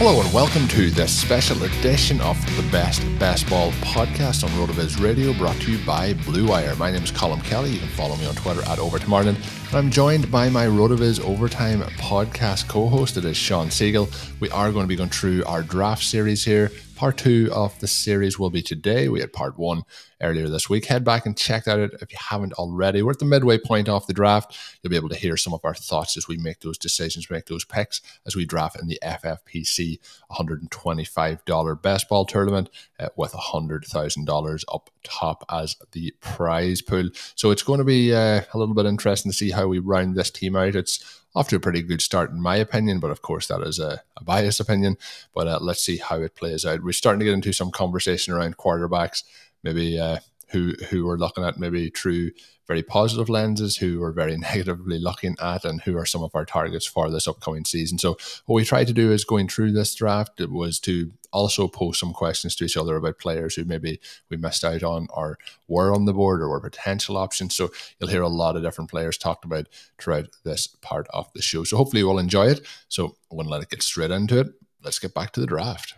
Hello 0.00 0.20
and 0.20 0.32
welcome 0.32 0.68
to 0.68 0.90
this 0.92 1.12
special 1.12 1.60
edition 1.64 2.20
of 2.20 2.40
the 2.56 2.62
Best 2.70 3.02
Baseball 3.18 3.72
podcast 3.80 4.44
on 4.44 4.50
RotoViz 4.50 5.02
Radio, 5.02 5.32
brought 5.32 5.60
to 5.62 5.72
you 5.72 5.84
by 5.84 6.14
Blue 6.24 6.46
Wire. 6.46 6.76
My 6.76 6.92
name 6.92 7.02
is 7.02 7.10
Colm 7.10 7.42
Kelly. 7.42 7.70
You 7.70 7.80
can 7.80 7.88
follow 7.88 8.14
me 8.14 8.24
on 8.24 8.36
Twitter 8.36 8.62
at 8.68 8.78
Overtime. 8.78 9.26
And 9.26 9.36
I'm 9.72 9.90
joined 9.90 10.30
by 10.30 10.50
my 10.50 10.66
RotoViz 10.66 11.18
Overtime 11.24 11.80
podcast 11.96 12.68
co-host. 12.68 13.16
It 13.16 13.24
is 13.24 13.36
Shawn 13.36 13.70
Siegele. 13.70 14.08
We 14.38 14.48
are 14.50 14.70
going 14.70 14.84
to 14.84 14.88
be 14.88 14.94
going 14.94 15.10
through 15.10 15.44
our 15.46 15.64
draft 15.64 16.04
series 16.04 16.44
here. 16.44 16.70
Part 16.98 17.16
two 17.16 17.48
of 17.52 17.78
the 17.78 17.86
series 17.86 18.40
will 18.40 18.50
be 18.50 18.60
today. 18.60 19.08
We 19.08 19.20
had 19.20 19.32
part 19.32 19.56
one 19.56 19.84
earlier 20.20 20.48
this 20.48 20.68
week. 20.68 20.86
Head 20.86 21.04
back 21.04 21.26
and 21.26 21.38
check 21.38 21.62
that 21.62 21.78
out 21.78 21.92
if 22.02 22.10
you 22.10 22.18
haven't 22.18 22.54
already. 22.54 23.02
We're 23.02 23.12
at 23.12 23.20
the 23.20 23.24
midway 23.24 23.56
point 23.56 23.88
of 23.88 24.04
the 24.08 24.12
draft. 24.12 24.58
You'll 24.82 24.90
be 24.90 24.96
able 24.96 25.10
to 25.10 25.14
hear 25.14 25.36
some 25.36 25.54
of 25.54 25.60
our 25.62 25.76
thoughts 25.76 26.16
as 26.16 26.26
we 26.26 26.38
make 26.38 26.58
those 26.58 26.76
decisions, 26.76 27.30
make 27.30 27.46
those 27.46 27.64
picks 27.64 28.02
as 28.26 28.34
we 28.34 28.46
draft 28.46 28.80
in 28.80 28.88
the 28.88 28.98
FFPC 29.00 30.00
$125 30.32 31.82
best 31.82 32.08
ball 32.08 32.24
tournament 32.24 32.68
uh, 32.98 33.10
with 33.14 33.30
$100,000 33.30 34.64
up 34.74 34.90
top 35.04 35.44
as 35.52 35.76
the 35.92 36.12
prize 36.20 36.82
pool. 36.82 37.10
So 37.36 37.52
it's 37.52 37.62
going 37.62 37.78
to 37.78 37.84
be 37.84 38.12
uh, 38.12 38.40
a 38.52 38.58
little 38.58 38.74
bit 38.74 38.86
interesting 38.86 39.30
to 39.30 39.38
see 39.38 39.52
how 39.52 39.68
we 39.68 39.78
round 39.78 40.16
this 40.16 40.32
team 40.32 40.56
out. 40.56 40.74
It's 40.74 41.22
off 41.38 41.48
to 41.48 41.56
a 41.56 41.60
pretty 41.60 41.82
good 41.82 42.02
start, 42.02 42.30
in 42.30 42.42
my 42.42 42.56
opinion. 42.56 42.98
But 42.98 43.12
of 43.12 43.22
course, 43.22 43.46
that 43.46 43.62
is 43.62 43.78
a, 43.78 44.02
a 44.16 44.24
biased 44.24 44.58
opinion. 44.58 44.96
But 45.32 45.46
uh, 45.46 45.58
let's 45.60 45.82
see 45.82 45.98
how 45.98 46.20
it 46.20 46.34
plays 46.34 46.66
out. 46.66 46.82
We're 46.82 46.92
starting 46.92 47.20
to 47.20 47.24
get 47.24 47.34
into 47.34 47.52
some 47.52 47.70
conversation 47.70 48.34
around 48.34 48.56
quarterbacks, 48.56 49.22
maybe 49.62 50.00
uh, 50.00 50.18
who 50.50 50.74
who 50.90 51.06
we're 51.06 51.16
looking 51.16 51.44
at, 51.44 51.58
maybe 51.58 51.90
through 51.90 52.30
very 52.66 52.82
positive 52.82 53.28
lenses, 53.30 53.78
who 53.78 54.00
we're 54.00 54.12
very 54.12 54.36
negatively 54.38 54.98
looking 54.98 55.36
at, 55.40 55.64
and 55.64 55.80
who 55.82 55.96
are 55.96 56.06
some 56.06 56.22
of 56.22 56.34
our 56.34 56.44
targets 56.44 56.86
for 56.86 57.10
this 57.10 57.26
upcoming 57.26 57.64
season. 57.64 57.98
So, 57.98 58.16
what 58.46 58.56
we 58.56 58.64
tried 58.64 58.86
to 58.88 58.92
do 58.92 59.10
is 59.10 59.24
going 59.24 59.48
through 59.48 59.72
this 59.72 59.94
draft, 59.94 60.40
was 60.40 60.78
to 60.80 61.12
also 61.32 61.68
pose 61.68 61.98
some 61.98 62.12
questions 62.12 62.54
to 62.56 62.64
each 62.64 62.76
other 62.76 62.96
about 62.96 63.18
players 63.18 63.54
who 63.54 63.64
maybe 63.64 64.00
we 64.30 64.36
missed 64.36 64.64
out 64.64 64.82
on 64.82 65.06
or 65.10 65.38
were 65.66 65.92
on 65.92 66.04
the 66.04 66.12
board 66.12 66.40
or 66.40 66.48
were 66.48 66.60
potential 66.60 67.16
options. 67.16 67.54
So 67.54 67.70
you'll 67.98 68.10
hear 68.10 68.22
a 68.22 68.28
lot 68.28 68.56
of 68.56 68.62
different 68.62 68.90
players 68.90 69.18
talked 69.18 69.44
about 69.44 69.66
throughout 69.98 70.28
this 70.44 70.66
part 70.66 71.06
of 71.10 71.30
the 71.34 71.42
show. 71.42 71.64
So 71.64 71.76
hopefully 71.76 72.00
you 72.00 72.06
will 72.06 72.18
enjoy 72.18 72.46
it. 72.46 72.66
So 72.88 73.16
I'm 73.30 73.36
going 73.36 73.44
to 73.44 73.50
let 73.50 73.62
it 73.62 73.70
get 73.70 73.82
straight 73.82 74.10
into 74.10 74.40
it. 74.40 74.48
Let's 74.82 74.98
get 74.98 75.14
back 75.14 75.32
to 75.32 75.40
the 75.40 75.46
draft. 75.46 75.94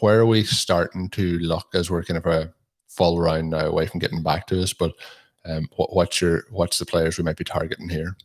Where 0.00 0.20
are 0.20 0.26
we 0.26 0.44
starting 0.44 1.08
to 1.10 1.38
look 1.38 1.68
as 1.74 1.90
we're 1.90 2.04
kind 2.04 2.18
of 2.18 2.26
a 2.26 2.52
full 2.96 3.20
round 3.20 3.50
now 3.50 3.66
away 3.66 3.86
from 3.86 4.00
getting 4.00 4.22
back 4.22 4.46
to 4.48 4.62
us? 4.62 4.72
But 4.72 4.92
um, 5.44 5.68
what, 5.76 5.94
what's 5.94 6.20
your 6.20 6.44
what's 6.50 6.78
the 6.78 6.86
players 6.86 7.18
we 7.18 7.24
might 7.24 7.36
be 7.36 7.44
targeting 7.44 7.88
here? 7.88 8.16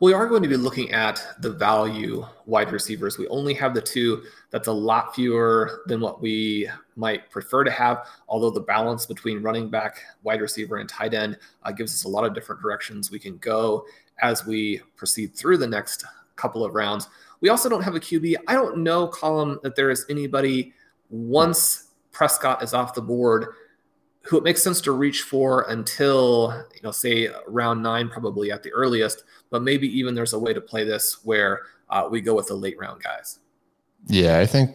We 0.00 0.12
are 0.12 0.26
going 0.26 0.42
to 0.42 0.48
be 0.48 0.56
looking 0.56 0.90
at 0.92 1.24
the 1.40 1.50
value 1.50 2.26
wide 2.46 2.72
receivers. 2.72 3.16
We 3.16 3.28
only 3.28 3.54
have 3.54 3.74
the 3.74 3.80
two. 3.80 4.24
That's 4.50 4.66
a 4.66 4.72
lot 4.72 5.14
fewer 5.14 5.82
than 5.86 6.00
what 6.00 6.20
we 6.20 6.68
might 6.96 7.30
prefer 7.30 7.62
to 7.62 7.70
have, 7.70 8.06
although 8.28 8.50
the 8.50 8.60
balance 8.60 9.06
between 9.06 9.40
running 9.40 9.70
back, 9.70 10.02
wide 10.24 10.40
receiver, 10.40 10.78
and 10.78 10.88
tight 10.88 11.14
end 11.14 11.38
uh, 11.62 11.70
gives 11.70 11.94
us 11.94 12.04
a 12.04 12.08
lot 12.08 12.24
of 12.24 12.34
different 12.34 12.60
directions 12.60 13.10
we 13.10 13.20
can 13.20 13.38
go 13.38 13.86
as 14.20 14.44
we 14.44 14.80
proceed 14.96 15.34
through 15.34 15.58
the 15.58 15.66
next 15.66 16.04
couple 16.36 16.64
of 16.64 16.74
rounds. 16.74 17.08
We 17.40 17.48
also 17.48 17.68
don't 17.68 17.82
have 17.82 17.94
a 17.94 18.00
QB. 18.00 18.34
I 18.48 18.54
don't 18.54 18.78
know, 18.78 19.08
Colm, 19.08 19.62
that 19.62 19.76
there 19.76 19.90
is 19.90 20.04
anybody 20.10 20.72
once 21.08 21.83
Prescott 22.14 22.62
is 22.62 22.72
off 22.72 22.94
the 22.94 23.02
board 23.02 23.48
who 24.24 24.38
it 24.38 24.42
makes 24.42 24.62
sense 24.62 24.80
to 24.80 24.92
reach 24.92 25.22
for 25.22 25.66
until 25.68 26.64
you 26.74 26.80
know 26.82 26.90
say 26.90 27.28
round 27.46 27.82
nine 27.82 28.08
probably 28.08 28.50
at 28.50 28.62
the 28.62 28.72
earliest 28.72 29.24
but 29.50 29.62
maybe 29.62 29.86
even 29.86 30.14
there's 30.14 30.32
a 30.32 30.38
way 30.38 30.52
to 30.54 30.60
play 30.60 30.82
this 30.84 31.18
where 31.24 31.62
uh, 31.90 32.08
we 32.10 32.20
go 32.20 32.34
with 32.34 32.48
the 32.48 32.54
late 32.54 32.78
round 32.78 33.02
guys. 33.02 33.40
Yeah 34.06 34.38
i 34.38 34.46
think 34.46 34.70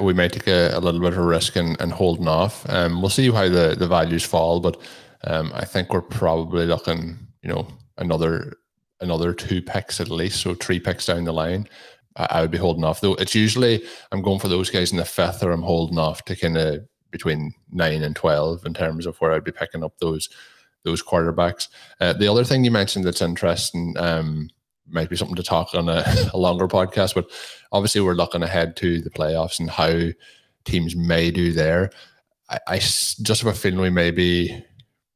we 0.00 0.14
might 0.14 0.32
take 0.32 0.46
a, 0.46 0.70
a 0.72 0.80
little 0.80 1.00
bit 1.00 1.12
of 1.12 1.18
a 1.18 1.22
risk 1.22 1.56
and, 1.56 1.80
and 1.80 1.92
holding 1.92 2.28
off. 2.28 2.68
Um, 2.70 3.00
we'll 3.00 3.10
see 3.10 3.30
how 3.30 3.48
the, 3.48 3.76
the 3.78 3.86
values 3.86 4.24
fall 4.24 4.60
but 4.60 4.80
um, 5.24 5.52
i 5.54 5.64
think 5.64 5.92
we're 5.92 6.02
probably 6.02 6.66
looking 6.66 7.18
you 7.42 7.50
know 7.50 7.68
another 7.98 8.54
another 9.00 9.34
two 9.34 9.60
picks 9.60 10.00
at 10.00 10.08
least 10.08 10.40
so 10.40 10.54
three 10.54 10.80
picks 10.80 11.06
down 11.06 11.24
the 11.24 11.32
line 11.32 11.68
I, 12.16 12.26
I 12.30 12.40
would 12.40 12.50
be 12.50 12.58
holding 12.58 12.84
off 12.84 13.00
though 13.00 13.14
it's 13.14 13.34
usually 13.34 13.84
i'm 14.12 14.22
going 14.22 14.40
for 14.40 14.48
those 14.48 14.70
guys 14.70 14.90
in 14.90 14.98
the 14.98 15.04
fifth 15.04 15.42
or 15.42 15.52
i'm 15.52 15.62
holding 15.62 15.98
off 15.98 16.24
to 16.24 16.36
kind 16.36 16.56
of 16.56 16.86
between 17.10 17.54
nine 17.70 18.02
and 18.02 18.14
twelve 18.14 18.64
in 18.66 18.74
terms 18.74 19.06
of 19.06 19.16
where 19.18 19.32
I'd 19.32 19.44
be 19.44 19.52
picking 19.52 19.82
up 19.82 19.98
those 19.98 20.28
those 20.84 21.02
quarterbacks. 21.02 21.68
Uh, 22.00 22.12
the 22.12 22.28
other 22.28 22.44
thing 22.44 22.62
you 22.62 22.70
mentioned 22.70 23.04
that's 23.04 23.22
interesting 23.22 23.94
um, 23.98 24.48
might 24.86 25.10
be 25.10 25.16
something 25.16 25.34
to 25.34 25.42
talk 25.42 25.74
on 25.74 25.88
a, 25.88 26.04
a, 26.34 26.38
longer 26.38 26.68
podcast, 26.68 27.14
but 27.14 27.28
obviously 27.72 28.00
we're 28.00 28.14
looking 28.14 28.42
ahead 28.42 28.76
to 28.76 29.00
the 29.00 29.10
playoffs 29.10 29.58
and 29.58 29.68
how 29.68 30.10
teams 30.64 30.94
may 30.94 31.32
do 31.32 31.52
there. 31.52 31.90
I, 32.48 32.58
I 32.68 32.78
just 32.78 33.26
have 33.26 33.46
a 33.46 33.52
feeling 33.52 33.80
we 33.80 33.90
may 33.90 34.12
be 34.12 34.62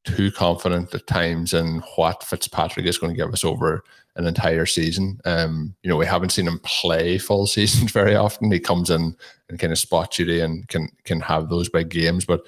too 0.03 0.33
confident 0.33 0.93
at 0.93 1.07
times 1.07 1.55
in 1.55 1.83
what 1.95 2.25
Fitzpatrick 2.25 2.87
is 2.87 2.99
going 2.99 3.15
to 3.15 3.23
give 3.23 3.33
us 3.33 3.45
over 3.45 3.85
an 4.17 4.27
entire 4.27 4.67
season. 4.67 5.21
Um, 5.25 5.75
you 5.83 5.89
know, 5.89 5.97
we 5.97 6.07
haven't 6.07 6.31
seen 6.31 6.47
him 6.47 6.61
play 6.63 7.19
full 7.19 7.47
seasons 7.47 7.93
very 7.93 8.17
often. 8.17 8.51
He 8.51 8.61
comes 8.61 8.91
in 8.91 9.17
and 9.49 9.59
kind 9.59 9.73
of 9.73 9.79
spot 9.79 10.13
duty 10.13 10.41
and 10.41 10.67
can 10.69 10.89
can 11.05 11.21
have 11.21 11.49
those 11.49 11.69
big 11.69 11.89
games, 11.89 12.25
but 12.25 12.47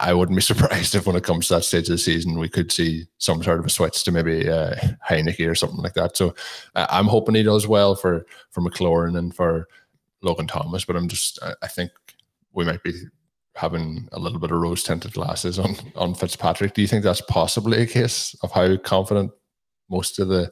I 0.00 0.14
wouldn't 0.14 0.36
be 0.36 0.42
surprised 0.54 0.94
if 0.94 1.06
when 1.06 1.16
it 1.16 1.24
comes 1.24 1.48
to 1.48 1.54
that 1.54 1.64
stage 1.64 1.88
of 1.88 1.94
the 1.94 1.98
season, 1.98 2.38
we 2.38 2.48
could 2.48 2.72
see 2.72 3.06
some 3.18 3.42
sort 3.42 3.60
of 3.60 3.66
a 3.66 3.70
switch 3.70 4.02
to 4.04 4.12
maybe 4.12 4.48
uh, 4.48 4.74
Heinicke 5.08 5.48
or 5.48 5.54
something 5.54 5.80
like 5.80 5.94
that. 5.94 6.16
So 6.16 6.34
I'm 6.74 7.06
hoping 7.06 7.34
he 7.34 7.42
does 7.42 7.66
well 7.66 7.94
for 7.94 8.26
for 8.50 8.62
McLaurin 8.62 9.18
and 9.18 9.34
for 9.34 9.68
Logan 10.22 10.46
Thomas, 10.46 10.84
but 10.84 10.96
I'm 10.96 11.08
just 11.08 11.38
I 11.62 11.66
think 11.68 11.90
we 12.52 12.64
might 12.64 12.82
be 12.82 12.92
having 13.56 14.08
a 14.10 14.18
little 14.18 14.40
bit 14.40 14.50
of 14.50 14.58
rose 14.58 14.82
tinted 14.82 15.12
glasses 15.12 15.58
on 15.58 15.76
on 15.96 16.14
Fitzpatrick. 16.14 16.74
Do 16.74 16.82
you 16.82 16.88
think 16.88 17.04
that's 17.04 17.20
possibly 17.22 17.82
a 17.82 17.86
case 17.86 18.34
of 18.42 18.50
how 18.52 18.76
confident 18.78 19.32
most 19.90 20.18
of 20.18 20.28
the 20.28 20.50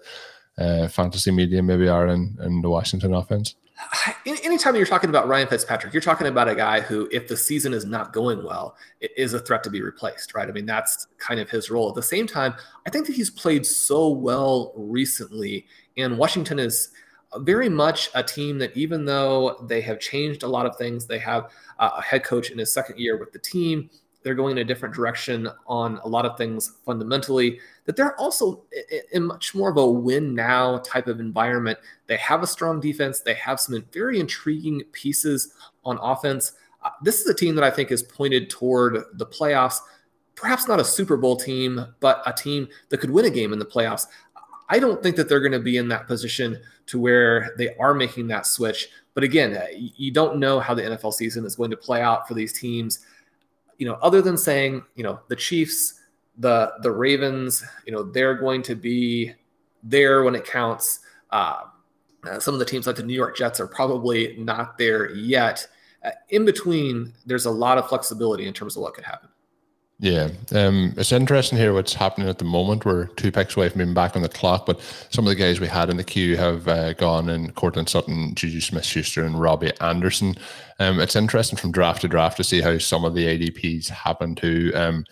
uh, 0.62 0.88
fantasy 0.88 1.30
media 1.30 1.62
maybe 1.62 1.88
are 1.88 2.06
in, 2.06 2.36
in 2.42 2.62
the 2.62 2.70
Washington 2.70 3.14
offense? 3.14 3.54
Anytime 4.26 4.76
you're 4.76 4.86
talking 4.86 5.10
about 5.10 5.28
Ryan 5.28 5.48
Fitzpatrick, 5.48 5.92
you're 5.92 6.00
talking 6.00 6.26
about 6.26 6.48
a 6.48 6.54
guy 6.54 6.80
who, 6.80 7.08
if 7.10 7.28
the 7.28 7.36
season 7.36 7.72
is 7.74 7.84
not 7.84 8.12
going 8.12 8.44
well, 8.44 8.76
is 9.00 9.34
a 9.34 9.38
threat 9.38 9.62
to 9.64 9.70
be 9.70 9.82
replaced, 9.82 10.34
right? 10.34 10.48
I 10.48 10.52
mean, 10.52 10.66
that's 10.66 11.06
kind 11.18 11.40
of 11.40 11.50
his 11.50 11.70
role. 11.70 11.88
At 11.88 11.94
the 11.94 12.02
same 12.02 12.26
time, 12.26 12.54
I 12.86 12.90
think 12.90 13.06
that 13.06 13.16
he's 13.16 13.30
played 13.30 13.66
so 13.66 14.08
well 14.08 14.72
recently, 14.76 15.66
and 15.96 16.18
Washington 16.18 16.58
is 16.58 16.90
very 17.38 17.68
much 17.68 18.10
a 18.14 18.22
team 18.22 18.58
that, 18.58 18.76
even 18.76 19.04
though 19.04 19.64
they 19.68 19.80
have 19.80 19.98
changed 20.00 20.42
a 20.42 20.48
lot 20.48 20.66
of 20.66 20.76
things, 20.76 21.06
they 21.06 21.18
have 21.18 21.50
a 21.78 22.02
head 22.02 22.24
coach 22.24 22.50
in 22.50 22.58
his 22.58 22.72
second 22.72 22.98
year 22.98 23.18
with 23.18 23.32
the 23.32 23.38
team. 23.38 23.88
They're 24.22 24.34
going 24.34 24.52
in 24.52 24.62
a 24.62 24.64
different 24.64 24.94
direction 24.94 25.48
on 25.66 25.98
a 26.04 26.08
lot 26.08 26.24
of 26.24 26.36
things 26.36 26.78
fundamentally, 26.84 27.58
that 27.84 27.96
they're 27.96 28.18
also 28.20 28.62
in 29.12 29.24
much 29.24 29.54
more 29.54 29.70
of 29.70 29.76
a 29.76 29.86
win 29.86 30.34
now 30.34 30.78
type 30.78 31.06
of 31.06 31.20
environment. 31.20 31.78
They 32.06 32.16
have 32.18 32.42
a 32.42 32.46
strong 32.46 32.80
defense, 32.80 33.20
they 33.20 33.34
have 33.34 33.60
some 33.60 33.84
very 33.92 34.20
intriguing 34.20 34.82
pieces 34.92 35.54
on 35.84 35.98
offense. 36.00 36.52
Uh, 36.82 36.90
this 37.02 37.20
is 37.20 37.28
a 37.28 37.34
team 37.34 37.54
that 37.54 37.64
I 37.64 37.70
think 37.70 37.90
is 37.90 38.02
pointed 38.02 38.50
toward 38.50 39.04
the 39.14 39.26
playoffs. 39.26 39.78
Perhaps 40.34 40.66
not 40.66 40.80
a 40.80 40.84
Super 40.84 41.16
Bowl 41.16 41.36
team, 41.36 41.86
but 42.00 42.22
a 42.26 42.32
team 42.32 42.68
that 42.88 42.98
could 42.98 43.10
win 43.10 43.26
a 43.26 43.30
game 43.30 43.52
in 43.52 43.58
the 43.58 43.64
playoffs. 43.64 44.06
I 44.68 44.78
don't 44.78 45.02
think 45.02 45.16
that 45.16 45.28
they're 45.28 45.40
going 45.40 45.52
to 45.52 45.60
be 45.60 45.76
in 45.76 45.88
that 45.88 46.06
position 46.06 46.58
to 46.86 46.98
where 46.98 47.54
they 47.58 47.76
are 47.76 47.94
making 47.94 48.28
that 48.28 48.46
switch. 48.46 48.88
But 49.14 49.22
again, 49.22 49.54
uh, 49.56 49.66
you 49.76 50.10
don't 50.10 50.38
know 50.38 50.58
how 50.58 50.74
the 50.74 50.82
NFL 50.82 51.12
season 51.12 51.44
is 51.44 51.56
going 51.56 51.70
to 51.70 51.76
play 51.76 52.00
out 52.00 52.26
for 52.26 52.34
these 52.34 52.58
teams. 52.58 53.00
You 53.82 53.88
know, 53.88 53.98
other 54.00 54.22
than 54.22 54.38
saying, 54.38 54.84
you 54.94 55.02
know, 55.02 55.18
the 55.26 55.34
Chiefs, 55.34 55.98
the 56.38 56.72
the 56.82 56.92
Ravens, 56.92 57.64
you 57.84 57.92
know, 57.92 58.04
they're 58.04 58.36
going 58.36 58.62
to 58.62 58.76
be 58.76 59.32
there 59.82 60.22
when 60.22 60.36
it 60.36 60.44
counts. 60.44 61.00
Uh, 61.30 61.64
uh, 62.22 62.38
some 62.38 62.54
of 62.54 62.60
the 62.60 62.64
teams 62.64 62.86
like 62.86 62.94
the 62.94 63.02
New 63.02 63.12
York 63.12 63.36
Jets 63.36 63.58
are 63.58 63.66
probably 63.66 64.36
not 64.38 64.78
there 64.78 65.10
yet. 65.16 65.66
Uh, 66.04 66.10
in 66.28 66.44
between, 66.44 67.12
there's 67.26 67.46
a 67.46 67.50
lot 67.50 67.76
of 67.76 67.88
flexibility 67.88 68.46
in 68.46 68.54
terms 68.54 68.76
of 68.76 68.82
what 68.82 68.94
could 68.94 69.02
happen. 69.02 69.28
Yeah, 70.02 70.30
um, 70.52 70.94
it's 70.96 71.12
interesting 71.12 71.56
here 71.56 71.72
what's 71.74 71.94
happening 71.94 72.28
at 72.28 72.38
the 72.38 72.44
moment. 72.44 72.84
We're 72.84 73.06
two 73.06 73.30
picks 73.30 73.56
away 73.56 73.68
from 73.68 73.78
being 73.78 73.94
back 73.94 74.16
on 74.16 74.22
the 74.22 74.28
clock, 74.28 74.66
but 74.66 74.80
some 75.10 75.24
of 75.24 75.28
the 75.28 75.36
guys 75.36 75.60
we 75.60 75.68
had 75.68 75.90
in 75.90 75.96
the 75.96 76.02
queue 76.02 76.36
have 76.36 76.66
uh, 76.66 76.92
gone 76.94 77.28
in 77.28 77.52
Courtland 77.52 77.88
Sutton, 77.88 78.34
Juju 78.34 78.60
Smith 78.60 78.84
Schuster, 78.84 79.24
and 79.24 79.40
Robby 79.40 79.70
Anderson. 79.80 80.34
Um, 80.80 80.98
it's 80.98 81.14
interesting 81.14 81.56
from 81.56 81.70
draft 81.70 82.00
to 82.00 82.08
draft 82.08 82.36
to 82.38 82.42
see 82.42 82.60
how 82.60 82.78
some 82.78 83.04
of 83.04 83.14
the 83.14 83.26
ADPs 83.26 83.90
happen 83.90 84.34
to. 84.34 84.72
Um, 84.74 85.04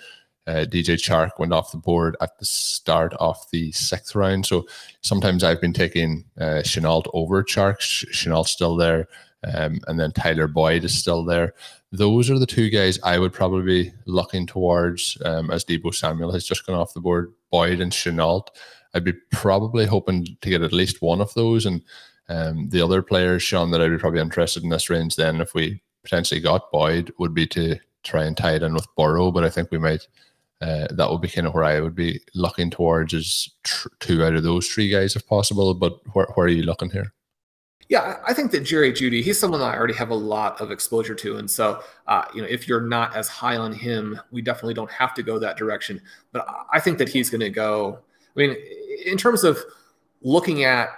uh, 0.48 0.64
DJ 0.64 0.96
Chark 0.96 1.38
went 1.38 1.52
off 1.52 1.70
the 1.70 1.78
board 1.78 2.16
at 2.20 2.36
the 2.40 2.44
start 2.44 3.14
of 3.20 3.36
the 3.52 3.70
sixth 3.70 4.16
round. 4.16 4.44
So 4.44 4.66
sometimes 5.02 5.44
I've 5.44 5.60
been 5.60 5.72
taking 5.72 6.24
uh, 6.36 6.62
Shenault 6.64 7.08
over 7.14 7.44
Chark. 7.44 7.78
Shenault's 7.78 8.50
still 8.50 8.74
there. 8.74 9.06
Um, 9.42 9.80
and 9.86 9.98
then 9.98 10.12
Tyler 10.12 10.46
Boyd 10.46 10.84
is 10.84 10.96
still 10.96 11.24
there. 11.24 11.54
Those 11.92 12.30
are 12.30 12.38
the 12.38 12.46
two 12.46 12.70
guys 12.70 12.98
I 13.02 13.18
would 13.18 13.32
probably 13.32 13.84
be 13.84 13.92
looking 14.06 14.46
towards 14.46 15.16
um, 15.24 15.50
as 15.50 15.64
Deebo 15.64 15.94
Samuel 15.94 16.32
has 16.32 16.44
just 16.44 16.66
gone 16.66 16.76
off 16.76 16.94
the 16.94 17.00
board. 17.00 17.32
Boyd 17.50 17.80
and 17.80 17.90
Shenault. 17.90 18.48
I'd 18.94 19.04
be 19.04 19.14
probably 19.32 19.86
hoping 19.86 20.36
to 20.40 20.50
get 20.50 20.62
at 20.62 20.72
least 20.72 21.02
one 21.02 21.20
of 21.20 21.32
those. 21.34 21.66
And 21.66 21.82
um, 22.28 22.68
the 22.68 22.82
other 22.82 23.02
players, 23.02 23.42
Shawn, 23.42 23.70
that 23.70 23.80
I'd 23.80 23.90
be 23.90 23.98
probably 23.98 24.20
interested 24.20 24.62
in 24.62 24.68
this 24.68 24.90
range 24.90 25.16
then, 25.16 25.40
if 25.40 25.54
we 25.54 25.82
potentially 26.02 26.40
got 26.40 26.70
Boyd, 26.70 27.12
would 27.18 27.34
be 27.34 27.46
to 27.48 27.76
try 28.02 28.24
and 28.24 28.36
tie 28.36 28.54
it 28.54 28.62
in 28.62 28.74
with 28.74 28.86
Burrow. 28.96 29.30
But 29.30 29.44
I 29.44 29.50
think 29.50 29.70
we 29.70 29.78
might. 29.78 30.06
Uh, 30.60 30.86
that 30.90 31.10
would 31.10 31.22
be 31.22 31.28
kind 31.28 31.46
of 31.46 31.54
where 31.54 31.64
I 31.64 31.80
would 31.80 31.94
be 31.94 32.20
looking 32.34 32.70
towards 32.70 33.14
is 33.14 33.50
tr- 33.64 33.88
two 33.98 34.22
out 34.22 34.34
of 34.34 34.42
those 34.42 34.68
three 34.68 34.90
guys 34.90 35.16
if 35.16 35.26
possible. 35.26 35.72
But 35.72 35.94
where, 36.12 36.26
where 36.34 36.46
are 36.46 36.50
you 36.50 36.64
looking 36.64 36.90
here? 36.90 37.14
Yeah, 37.90 38.18
I 38.24 38.32
think 38.32 38.52
that 38.52 38.60
Jerry 38.60 38.92
Jeudy, 38.92 39.20
he's 39.20 39.36
someone 39.36 39.58
that 39.58 39.66
I 39.66 39.76
already 39.76 39.94
have 39.94 40.10
a 40.10 40.14
lot 40.14 40.60
of 40.60 40.70
exposure 40.70 41.16
to. 41.16 41.38
And 41.38 41.50
so, 41.50 41.82
uh, 42.06 42.24
you 42.32 42.40
know, 42.40 42.46
if 42.46 42.68
you're 42.68 42.80
not 42.80 43.16
as 43.16 43.26
high 43.26 43.56
on 43.56 43.72
him, 43.72 44.18
we 44.30 44.42
definitely 44.42 44.74
don't 44.74 44.90
have 44.92 45.12
to 45.14 45.24
go 45.24 45.40
that 45.40 45.56
direction. 45.56 46.00
But 46.30 46.46
I 46.72 46.78
think 46.78 46.98
that 46.98 47.08
he's 47.08 47.30
going 47.30 47.40
to 47.40 47.50
go. 47.50 47.98
I 48.36 48.38
mean, 48.38 48.56
in 49.04 49.16
terms 49.16 49.42
of 49.42 49.58
looking 50.22 50.62
at 50.62 50.90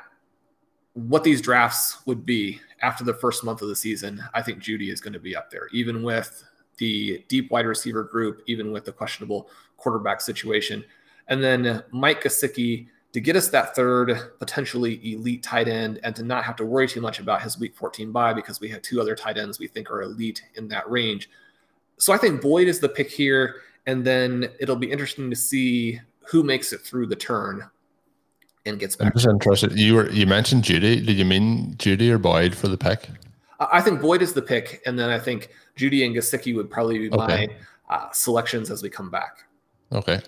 what 0.93 1.25
these 1.25 1.41
drafts 1.41 2.05
would 2.05 2.27
be 2.27 2.61
after 2.83 3.05
the 3.05 3.15
first 3.15 3.43
month 3.43 3.63
of 3.63 3.69
the 3.69 3.77
season, 3.77 4.23
I 4.35 4.43
think 4.43 4.63
Jeudy 4.63 4.93
is 4.93 5.01
going 5.01 5.15
to 5.15 5.19
be 5.19 5.35
up 5.35 5.51
there, 5.51 5.69
even 5.73 6.03
with 6.03 6.45
the 6.77 7.25
deep 7.29 7.51
wide 7.51 7.65
receiver 7.65 8.05
group, 8.05 8.43
even 8.47 8.71
with 8.71 8.85
the 8.85 8.93
questionable 8.93 9.49
quarterback 9.79 10.21
situation. 10.21 10.85
And 11.29 11.43
then 11.43 11.83
Mike 11.91 12.23
Gesicki 12.23 12.89
to 13.13 13.21
get 13.21 13.37
us 13.37 13.49
that 13.49 13.75
third 13.77 14.39
potentially 14.39 15.13
elite 15.13 15.43
tight 15.43 15.69
end 15.69 16.01
and 16.03 16.17
to 16.17 16.23
not 16.23 16.45
have 16.45 16.57
to 16.57 16.65
worry 16.65 16.89
too 16.89 17.01
much 17.01 17.19
about 17.19 17.43
his 17.43 17.59
week 17.59 17.75
14 17.75 18.11
bye 18.11 18.33
because 18.33 18.61
we 18.61 18.69
have 18.69 18.81
two 18.83 19.01
other 19.01 19.15
tight 19.15 19.37
ends 19.37 19.59
we 19.59 19.67
think 19.67 19.91
are 19.91 20.03
elite 20.03 20.43
in 20.57 20.67
that 20.69 20.91
range. 20.91 21.29
So 21.99 22.13
I 22.13 22.19
think 22.19 22.41
Boyd 22.41 22.69
is 22.69 22.81
the 22.81 22.89
pick 22.89 23.11
here. 23.11 23.57
And 23.87 24.05
then 24.05 24.49
it'll 24.61 24.77
be 24.77 24.91
interesting 24.91 25.29
to 25.31 25.37
see 25.37 26.01
who 26.27 26.43
makes 26.43 26.73
it 26.73 26.81
through 26.83 27.07
the 27.07 27.17
turn 27.17 27.69
and 28.65 28.79
gets 28.79 28.97
back. 28.97 29.07
I'm 29.07 29.13
just 29.13 29.27
interested. 29.27 29.79
You 29.79 29.97
were 29.97 30.11
you 30.11 30.27
mentioned 30.27 30.63
Jeudy. 30.63 31.05
Did 31.05 31.17
you 31.17 31.25
mean 31.25 31.75
Jeudy 31.77 32.11
or 32.11 32.19
Boyd 32.19 32.55
for 32.55 32.69
the 32.69 32.79
pick? 32.79 33.09
I 33.59 33.81
think 33.81 34.01
Boyd 34.01 34.23
is 34.23 34.33
the 34.33 34.43
pick, 34.43 34.83
and 34.87 34.99
then 34.99 35.09
I 35.11 35.19
think 35.19 35.51
Jeudy 35.77 36.05
and 36.05 36.15
Gesicki 36.15 36.55
would 36.55 36.71
probably 36.71 36.99
be 36.99 37.11
okay. 37.13 37.49
my 37.89 37.95
uh, 37.95 38.11
selections 38.11 38.71
as 38.71 38.83
we 38.83 38.91
come 38.91 39.11
back. 39.11 39.45
Okay. 39.93 40.21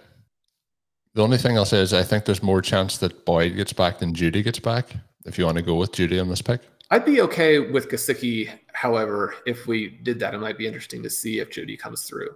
The 1.14 1.22
only 1.22 1.38
thing 1.38 1.56
I'll 1.56 1.64
say 1.64 1.80
is 1.80 1.92
I 1.92 2.02
think 2.02 2.24
there's 2.24 2.42
more 2.42 2.60
chance 2.60 2.98
that 2.98 3.24
Boyd 3.24 3.54
gets 3.54 3.72
back 3.72 3.98
than 3.98 4.14
Jeudy 4.14 4.42
gets 4.42 4.58
back. 4.58 4.90
If 5.24 5.38
you 5.38 5.44
want 5.44 5.56
to 5.58 5.62
go 5.62 5.76
with 5.76 5.92
Jeudy 5.92 6.20
on 6.20 6.28
this 6.28 6.42
pick, 6.42 6.60
I'd 6.90 7.04
be 7.04 7.20
okay 7.22 7.60
with 7.60 7.88
Gesicki. 7.88 8.50
However, 8.72 9.34
if 9.46 9.66
we 9.66 9.88
did 9.88 10.18
that, 10.20 10.34
it 10.34 10.38
might 10.38 10.58
be 10.58 10.66
interesting 10.66 11.02
to 11.04 11.10
see 11.10 11.38
if 11.38 11.50
Jeudy 11.50 11.78
comes 11.78 12.02
through. 12.02 12.30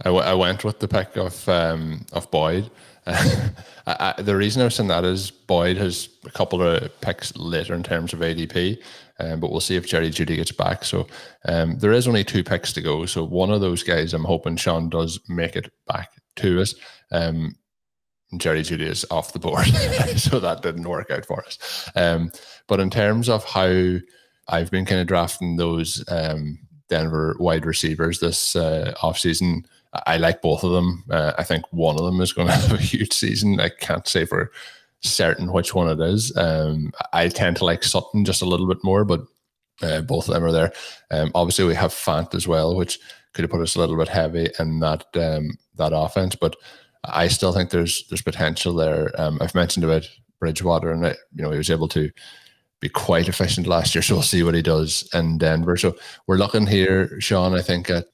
I, 0.00 0.04
w- 0.04 0.24
I 0.24 0.34
went 0.34 0.64
with 0.64 0.80
the 0.80 0.88
pick 0.88 1.16
of 1.16 1.48
um, 1.48 2.04
of 2.12 2.30
Boyd. 2.30 2.70
I, 3.06 3.52
I, 3.86 4.14
the 4.22 4.34
reason 4.34 4.62
I 4.62 4.64
was 4.64 4.74
saying 4.74 4.88
that 4.88 5.04
is 5.04 5.30
Boyd 5.30 5.76
has 5.76 6.08
a 6.24 6.30
couple 6.30 6.62
of 6.62 7.00
picks 7.02 7.36
later 7.36 7.74
in 7.74 7.82
terms 7.82 8.14
of 8.14 8.20
ADP, 8.20 8.82
um, 9.20 9.40
but 9.40 9.50
we'll 9.50 9.60
see 9.60 9.76
if 9.76 9.86
Jerry 9.86 10.10
Jeudy 10.10 10.36
gets 10.36 10.52
back. 10.52 10.84
So 10.84 11.06
um, 11.44 11.78
there 11.78 11.92
is 11.92 12.08
only 12.08 12.24
two 12.24 12.42
picks 12.42 12.72
to 12.72 12.80
go. 12.80 13.04
So 13.04 13.24
one 13.24 13.50
of 13.50 13.60
those 13.60 13.82
guys, 13.82 14.14
I'm 14.14 14.24
hoping 14.24 14.56
Shawn 14.56 14.88
does 14.88 15.20
make 15.28 15.54
it 15.54 15.70
back 15.86 16.10
to 16.36 16.62
us. 16.62 16.74
Um, 17.12 17.54
Jerry 18.36 18.62
Jeudy 18.62 18.86
is 18.86 19.06
off 19.10 19.32
the 19.32 19.38
board, 19.38 19.66
so 20.16 20.40
that 20.40 20.62
didn't 20.62 20.88
work 20.88 21.10
out 21.10 21.24
for 21.24 21.44
us. 21.44 21.90
Um, 21.94 22.32
but 22.66 22.80
in 22.80 22.90
terms 22.90 23.28
of 23.28 23.44
how 23.44 23.98
I've 24.48 24.70
been 24.70 24.84
kind 24.84 25.00
of 25.00 25.06
drafting 25.06 25.56
those 25.56 26.04
um, 26.08 26.58
Denver 26.88 27.36
wide 27.38 27.64
receivers 27.64 28.20
this 28.20 28.56
uh, 28.56 28.94
offseason, 29.00 29.64
I 30.06 30.16
like 30.16 30.42
both 30.42 30.64
of 30.64 30.72
them. 30.72 31.04
Uh, 31.10 31.32
I 31.38 31.44
think 31.44 31.64
one 31.70 31.96
of 31.96 32.04
them 32.04 32.20
is 32.20 32.32
going 32.32 32.48
to 32.48 32.54
have 32.54 32.72
a 32.72 32.78
huge 32.78 33.12
season. 33.12 33.60
I 33.60 33.68
can't 33.68 34.06
say 34.08 34.24
for 34.24 34.50
certain 35.00 35.52
which 35.52 35.74
one 35.74 35.88
it 35.88 36.02
is. 36.04 36.36
Um, 36.36 36.92
I 37.12 37.28
tend 37.28 37.58
to 37.58 37.64
like 37.64 37.84
Sutton 37.84 38.24
just 38.24 38.42
a 38.42 38.46
little 38.46 38.66
bit 38.66 38.82
more, 38.82 39.04
but 39.04 39.24
uh, 39.82 40.00
both 40.00 40.28
of 40.28 40.34
them 40.34 40.44
are 40.44 40.52
there. 40.52 40.72
Um, 41.10 41.30
obviously, 41.34 41.64
we 41.64 41.74
have 41.74 41.92
Fant 41.92 42.34
as 42.34 42.48
well, 42.48 42.74
which 42.74 42.98
could 43.32 43.42
have 43.42 43.50
put 43.50 43.60
us 43.60 43.76
a 43.76 43.80
little 43.80 43.96
bit 43.96 44.08
heavy 44.08 44.48
in 44.58 44.80
that 44.80 45.04
um, 45.14 45.58
that 45.76 45.92
offense, 45.94 46.36
but 46.36 46.56
I 47.08 47.28
still 47.28 47.52
think 47.52 47.70
there's 47.70 48.06
there's 48.08 48.22
potential 48.22 48.74
there. 48.74 49.10
Um, 49.20 49.38
I've 49.40 49.54
mentioned 49.54 49.84
about 49.84 50.08
Bridgewater, 50.38 50.92
and 50.92 51.04
it, 51.04 51.18
you 51.34 51.42
know 51.42 51.50
he 51.50 51.58
was 51.58 51.70
able 51.70 51.88
to 51.88 52.10
be 52.80 52.88
quite 52.88 53.28
efficient 53.28 53.66
last 53.66 53.94
year. 53.94 54.02
So 54.04 54.14
we'll 54.14 54.22
see 54.22 54.42
what 54.42 54.54
he 54.54 54.62
does 54.62 55.08
in 55.14 55.38
Denver. 55.38 55.76
So 55.76 55.96
we're 56.26 56.36
looking 56.36 56.66
here, 56.66 57.20
Shawn. 57.20 57.54
I 57.54 57.62
think 57.62 57.90
at, 57.90 58.06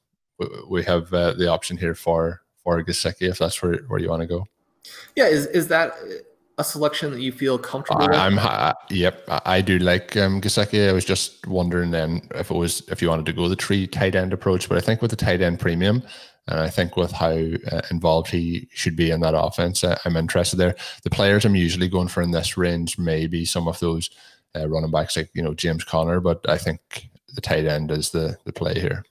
we 0.69 0.83
have 0.83 1.13
uh, 1.13 1.33
the 1.33 1.49
option 1.49 1.77
here 1.77 1.95
for 1.95 2.41
for 2.63 2.83
Gesicki 2.83 3.29
if 3.29 3.37
that's 3.39 3.61
where, 3.61 3.77
where 3.87 3.99
you 3.99 4.09
want 4.09 4.21
to 4.21 4.27
go. 4.27 4.47
Yeah, 5.15 5.27
is 5.27 5.47
is 5.47 5.67
that 5.67 5.93
a 6.57 6.63
selection 6.63 7.11
that 7.11 7.21
you 7.21 7.31
feel 7.31 7.57
comfortable 7.57 8.07
with? 8.07 8.15
I'm 8.15 8.39
uh, 8.39 8.73
yep, 8.89 9.23
I 9.27 9.61
do 9.61 9.79
like 9.79 10.15
um. 10.17 10.41
I 10.45 10.91
was 10.91 11.05
just 11.05 11.45
wondering 11.47 11.91
then 11.91 12.21
if 12.35 12.51
it 12.51 12.55
was 12.55 12.83
if 12.89 13.01
you 13.01 13.09
wanted 13.09 13.25
to 13.25 13.33
go 13.33 13.49
the 13.49 13.55
three 13.55 13.87
tight 13.87 14.15
end 14.15 14.33
approach, 14.33 14.69
but 14.69 14.77
I 14.77 14.81
think 14.81 15.01
with 15.01 15.11
the 15.11 15.17
tight 15.17 15.41
end 15.41 15.59
premium, 15.59 16.03
and 16.47 16.59
I 16.59 16.69
think 16.69 16.97
with 16.97 17.11
how 17.11 17.31
uh, 17.31 17.81
involved 17.91 18.29
he 18.29 18.67
should 18.73 18.95
be 18.95 19.11
in 19.11 19.21
that 19.21 19.37
offense, 19.37 19.83
uh, 19.83 19.97
I'm 20.05 20.17
interested 20.17 20.57
there. 20.57 20.75
The 21.03 21.09
players 21.09 21.45
I'm 21.45 21.55
usually 21.55 21.87
going 21.87 22.07
for 22.07 22.21
in 22.21 22.31
this 22.31 22.57
range 22.57 22.97
may 22.97 23.27
be 23.27 23.45
some 23.45 23.67
of 23.67 23.79
those 23.79 24.09
uh, 24.55 24.67
running 24.67 24.91
backs 24.91 25.15
like 25.15 25.29
you 25.33 25.41
know 25.41 25.53
James 25.53 25.83
Conner, 25.83 26.19
but 26.19 26.47
I 26.49 26.57
think 26.57 27.09
the 27.33 27.41
tight 27.41 27.65
end 27.65 27.91
is 27.91 28.09
the 28.11 28.37
the 28.45 28.53
play 28.53 28.79
here. 28.79 29.03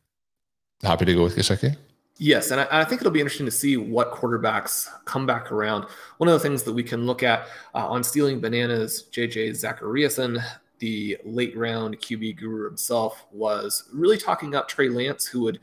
Happy 0.82 1.04
to 1.04 1.14
go 1.14 1.22
with 1.22 1.36
Gesicki. 1.36 1.76
Yes, 2.22 2.50
and 2.50 2.60
I, 2.60 2.66
I, 2.70 2.84
think 2.84 3.00
it'll 3.00 3.12
be 3.12 3.20
interesting 3.20 3.46
to 3.46 3.52
see 3.52 3.78
what 3.78 4.12
quarterbacks 4.12 4.88
come 5.06 5.24
back 5.24 5.50
around. 5.50 5.86
One 6.18 6.28
of 6.28 6.34
the 6.34 6.40
things 6.40 6.62
that 6.64 6.72
we 6.74 6.82
can 6.82 7.06
look 7.06 7.22
at 7.22 7.46
uh, 7.74 7.88
on 7.88 8.04
stealing 8.04 8.40
bananas, 8.40 9.06
JJ 9.10 9.52
Zachariason, 9.52 10.42
the 10.80 11.16
late 11.24 11.56
round 11.56 11.98
QB 11.98 12.36
guru 12.36 12.66
himself, 12.66 13.24
was 13.32 13.84
really 13.90 14.18
talking 14.18 14.54
up 14.54 14.68
Trey 14.68 14.90
Lance, 14.90 15.26
who 15.26 15.40
would 15.40 15.60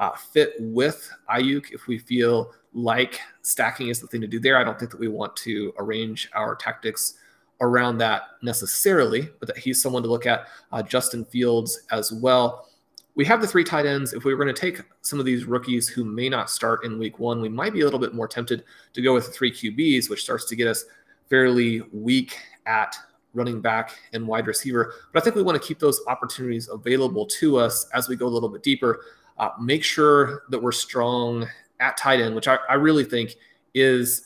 uh, 0.00 0.12
fit 0.32 0.54
with 0.58 1.12
Aiyuk 1.30 1.72
if 1.72 1.86
we 1.86 1.98
feel 1.98 2.52
like 2.72 3.20
stacking 3.42 3.88
is 3.88 4.00
the 4.00 4.06
thing 4.06 4.20
to 4.22 4.26
do 4.26 4.40
there. 4.40 4.56
I 4.56 4.64
don't 4.64 4.78
think 4.78 4.90
that 4.90 4.98
we 4.98 5.08
want 5.08 5.36
to 5.36 5.72
arrange 5.78 6.28
our 6.34 6.56
tactics 6.56 7.14
around 7.60 7.98
that 7.98 8.22
necessarily, 8.42 9.28
but 9.38 9.46
that 9.46 9.58
he's 9.58 9.80
someone 9.80 10.02
to 10.02 10.08
look 10.08 10.26
at. 10.26 10.46
Uh, 10.72 10.82
Justin 10.82 11.24
Fields 11.26 11.82
as 11.92 12.10
well. 12.10 12.66
We 13.14 13.26
have 13.26 13.42
the 13.42 13.46
three 13.46 13.64
tight 13.64 13.84
ends. 13.84 14.14
If 14.14 14.24
we 14.24 14.32
were 14.32 14.42
going 14.42 14.54
to 14.54 14.58
take 14.58 14.80
some 15.02 15.18
of 15.18 15.26
these 15.26 15.44
rookies 15.44 15.88
who 15.88 16.04
may 16.04 16.30
not 16.30 16.48
start 16.48 16.84
in 16.84 16.98
week 16.98 17.18
one, 17.18 17.42
we 17.42 17.50
might 17.50 17.74
be 17.74 17.82
a 17.82 17.84
little 17.84 17.98
bit 17.98 18.14
more 18.14 18.28
tempted 18.28 18.64
to 18.94 19.02
go 19.02 19.12
with 19.12 19.26
the 19.26 19.32
three 19.32 19.52
QBs, 19.52 20.08
which 20.08 20.22
starts 20.22 20.46
to 20.46 20.56
get 20.56 20.66
us 20.66 20.84
fairly 21.28 21.82
weak 21.92 22.38
at 22.64 22.96
running 23.34 23.60
back 23.60 23.96
and 24.12 24.26
wide 24.26 24.46
receiver. 24.46 24.94
But 25.12 25.20
I 25.20 25.24
think 25.24 25.36
we 25.36 25.42
want 25.42 25.60
to 25.60 25.66
keep 25.66 25.78
those 25.78 26.00
opportunities 26.06 26.68
available 26.68 27.26
to 27.26 27.58
us 27.58 27.86
as 27.92 28.08
we 28.08 28.16
go 28.16 28.26
a 28.26 28.28
little 28.28 28.48
bit 28.48 28.62
deeper. 28.62 29.04
Uh, 29.40 29.52
make 29.58 29.82
sure 29.82 30.42
that 30.50 30.62
we're 30.62 30.70
strong 30.70 31.48
at 31.80 31.96
tight 31.96 32.20
end, 32.20 32.34
which 32.34 32.46
I, 32.46 32.58
I 32.68 32.74
really 32.74 33.04
think 33.04 33.36
is 33.74 34.24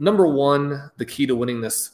number 0.00 0.26
one, 0.26 0.90
the 0.96 1.04
key 1.04 1.26
to 1.26 1.36
winning 1.36 1.60
this 1.60 1.92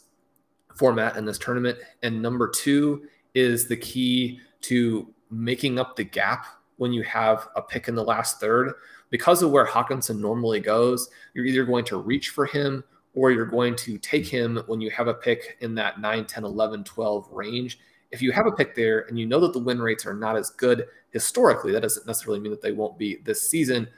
format 0.74 1.18
and 1.18 1.28
this 1.28 1.36
tournament. 1.36 1.78
And 2.02 2.22
number 2.22 2.48
two 2.48 3.02
is 3.34 3.68
the 3.68 3.76
key 3.76 4.40
to 4.62 5.12
making 5.30 5.78
up 5.78 5.94
the 5.94 6.04
gap 6.04 6.46
when 6.78 6.90
you 6.90 7.02
have 7.02 7.48
a 7.54 7.60
pick 7.60 7.86
in 7.86 7.94
the 7.94 8.02
last 8.02 8.40
third. 8.40 8.72
Because 9.10 9.42
of 9.42 9.50
where 9.50 9.66
Hockenson 9.66 10.18
normally 10.18 10.58
goes, 10.58 11.10
you're 11.34 11.44
either 11.44 11.66
going 11.66 11.84
to 11.84 11.98
reach 11.98 12.30
for 12.30 12.46
him 12.46 12.82
or 13.14 13.30
you're 13.30 13.44
going 13.44 13.76
to 13.76 13.98
take 13.98 14.26
him 14.26 14.62
when 14.68 14.80
you 14.80 14.90
have 14.90 15.06
a 15.06 15.12
pick 15.12 15.58
in 15.60 15.74
that 15.74 16.00
9, 16.00 16.24
10, 16.24 16.44
11, 16.44 16.84
12 16.84 17.28
range. 17.30 17.78
If 18.10 18.22
you 18.22 18.32
have 18.32 18.46
a 18.46 18.52
pick 18.52 18.74
there 18.74 19.00
and 19.00 19.18
you 19.18 19.26
know 19.26 19.40
that 19.40 19.52
the 19.52 19.58
win 19.58 19.82
rates 19.82 20.06
are 20.06 20.14
not 20.14 20.36
as 20.36 20.48
good 20.48 20.86
historically, 21.14 21.72
that 21.72 21.80
doesn't 21.80 22.06
necessarily 22.06 22.40
mean 22.40 22.50
that 22.50 22.60
they 22.60 22.72
won't 22.72 22.98
be 22.98 23.16
this 23.24 23.48
season. 23.48 23.88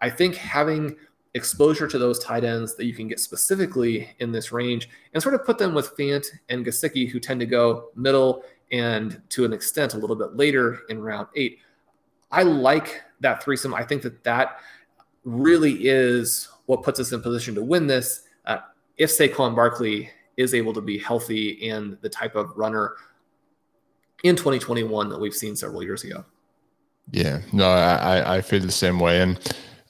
I 0.00 0.08
think 0.08 0.36
having 0.36 0.96
exposure 1.34 1.88
to 1.88 1.98
those 1.98 2.20
tight 2.20 2.44
ends 2.44 2.76
that 2.76 2.86
you 2.86 2.94
can 2.94 3.08
get 3.08 3.18
specifically 3.18 4.08
in 4.20 4.30
this 4.30 4.52
range 4.52 4.88
and 5.12 5.22
sort 5.22 5.34
of 5.34 5.44
put 5.44 5.58
them 5.58 5.74
with 5.74 5.96
Fant 5.96 6.24
and 6.48 6.64
Gesicki, 6.64 7.10
who 7.10 7.18
tend 7.18 7.40
to 7.40 7.46
go 7.46 7.90
middle 7.96 8.44
and 8.70 9.20
to 9.30 9.44
an 9.44 9.52
extent 9.52 9.94
a 9.94 9.98
little 9.98 10.14
bit 10.14 10.36
later 10.36 10.82
in 10.88 11.02
round 11.02 11.26
eight. 11.34 11.58
I 12.30 12.44
like 12.44 13.02
that 13.18 13.42
threesome. 13.42 13.74
I 13.74 13.82
think 13.82 14.02
that 14.02 14.22
that 14.22 14.58
really 15.24 15.88
is 15.88 16.48
what 16.66 16.84
puts 16.84 17.00
us 17.00 17.10
in 17.10 17.20
position 17.20 17.56
to 17.56 17.64
win 17.64 17.88
this. 17.88 18.22
Uh, 18.46 18.58
if 18.96 19.10
Saquon 19.10 19.56
Barkley 19.56 20.08
is 20.36 20.54
able 20.54 20.72
to 20.72 20.80
be 20.80 20.98
healthy 20.98 21.68
and 21.68 21.98
the 22.00 22.08
type 22.08 22.36
of 22.36 22.52
runner 22.56 22.94
in 24.22 24.36
2021 24.36 25.08
that 25.08 25.20
we've 25.20 25.34
seen 25.34 25.54
several 25.54 25.82
years 25.82 26.04
ago. 26.04 26.24
Yeah, 27.10 27.40
no, 27.52 27.68
I, 27.68 28.36
I 28.36 28.40
feel 28.40 28.60
the 28.60 28.70
same 28.72 28.98
way. 28.98 29.20
And 29.20 29.38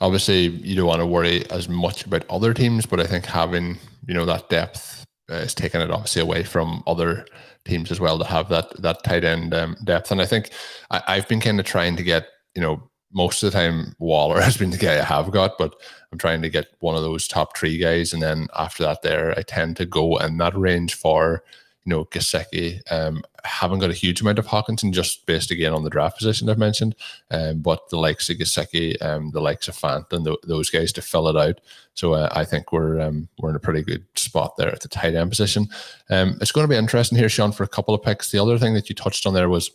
obviously, 0.00 0.46
you 0.48 0.76
don't 0.76 0.86
want 0.86 1.00
to 1.00 1.06
worry 1.06 1.48
as 1.50 1.68
much 1.68 2.04
about 2.04 2.28
other 2.28 2.52
teams, 2.52 2.86
but 2.86 3.00
I 3.00 3.06
think 3.06 3.24
having, 3.26 3.78
you 4.06 4.14
know, 4.14 4.26
that 4.26 4.48
depth 4.48 5.04
uh, 5.30 5.36
is 5.36 5.54
taking 5.54 5.80
it 5.80 5.90
obviously 5.90 6.22
away 6.22 6.42
from 6.42 6.82
other 6.86 7.26
teams 7.64 7.90
as 7.90 7.98
well 8.00 8.18
to 8.18 8.24
have 8.24 8.48
that 8.50 8.80
that 8.82 9.02
tight 9.04 9.24
end 9.24 9.54
um, 9.54 9.76
depth. 9.84 10.10
And 10.10 10.20
I 10.20 10.26
think 10.26 10.50
I, 10.90 11.02
I've 11.08 11.28
been 11.28 11.40
kind 11.40 11.58
of 11.58 11.66
trying 11.66 11.96
to 11.96 12.02
get, 12.02 12.26
you 12.54 12.60
know, 12.60 12.90
most 13.12 13.42
of 13.42 13.52
the 13.52 13.58
time 13.58 13.94
Waller 13.98 14.40
has 14.42 14.56
been 14.56 14.70
the 14.70 14.76
guy 14.76 14.98
I 14.98 15.04
have 15.04 15.30
got, 15.30 15.56
but 15.56 15.74
I'm 16.12 16.18
trying 16.18 16.42
to 16.42 16.50
get 16.50 16.66
one 16.80 16.96
of 16.96 17.02
those 17.02 17.26
top 17.28 17.56
three 17.56 17.78
guys. 17.78 18.12
And 18.12 18.22
then 18.22 18.48
after 18.56 18.82
that, 18.82 19.02
there 19.02 19.32
I 19.38 19.42
tend 19.42 19.76
to 19.78 19.86
go 19.86 20.16
in 20.18 20.36
that 20.38 20.56
range 20.56 20.94
for 20.94 21.42
you 21.84 21.90
know, 21.90 22.04
Gesicki. 22.06 22.80
Um, 22.90 23.22
haven't 23.44 23.80
got 23.80 23.90
a 23.90 23.94
huge 23.94 24.20
amount 24.22 24.38
of 24.38 24.46
Hockenson 24.46 24.92
just 24.92 25.26
based 25.26 25.50
again 25.50 25.74
on 25.74 25.84
the 25.84 25.90
draft 25.90 26.16
position 26.16 26.48
I've 26.48 26.58
mentioned. 26.58 26.94
Um, 27.30 27.60
but 27.60 27.88
the 27.90 27.98
likes 27.98 28.30
of 28.30 28.38
Gesicki, 28.38 29.00
um, 29.02 29.30
the 29.32 29.40
likes 29.40 29.68
of 29.68 29.76
Fant 29.76 30.10
and 30.12 30.24
the, 30.24 30.38
those 30.46 30.70
guys 30.70 30.92
to 30.92 31.02
fill 31.02 31.28
it 31.28 31.36
out. 31.36 31.60
So 31.92 32.14
uh, 32.14 32.30
I 32.32 32.44
think 32.44 32.72
we're 32.72 33.00
um, 33.00 33.28
we're 33.38 33.50
in 33.50 33.56
a 33.56 33.60
pretty 33.60 33.82
good 33.82 34.04
spot 34.16 34.56
there 34.56 34.72
at 34.72 34.80
the 34.80 34.88
tight 34.88 35.14
end 35.14 35.30
position. 35.30 35.68
Um, 36.08 36.38
it's 36.40 36.52
going 36.52 36.64
to 36.64 36.72
be 36.72 36.78
interesting 36.78 37.18
here, 37.18 37.28
Shawn, 37.28 37.52
for 37.52 37.64
a 37.64 37.68
couple 37.68 37.94
of 37.94 38.02
picks. 38.02 38.30
The 38.30 38.42
other 38.42 38.58
thing 38.58 38.74
that 38.74 38.88
you 38.88 38.94
touched 38.94 39.26
on 39.26 39.34
there 39.34 39.50
was 39.50 39.70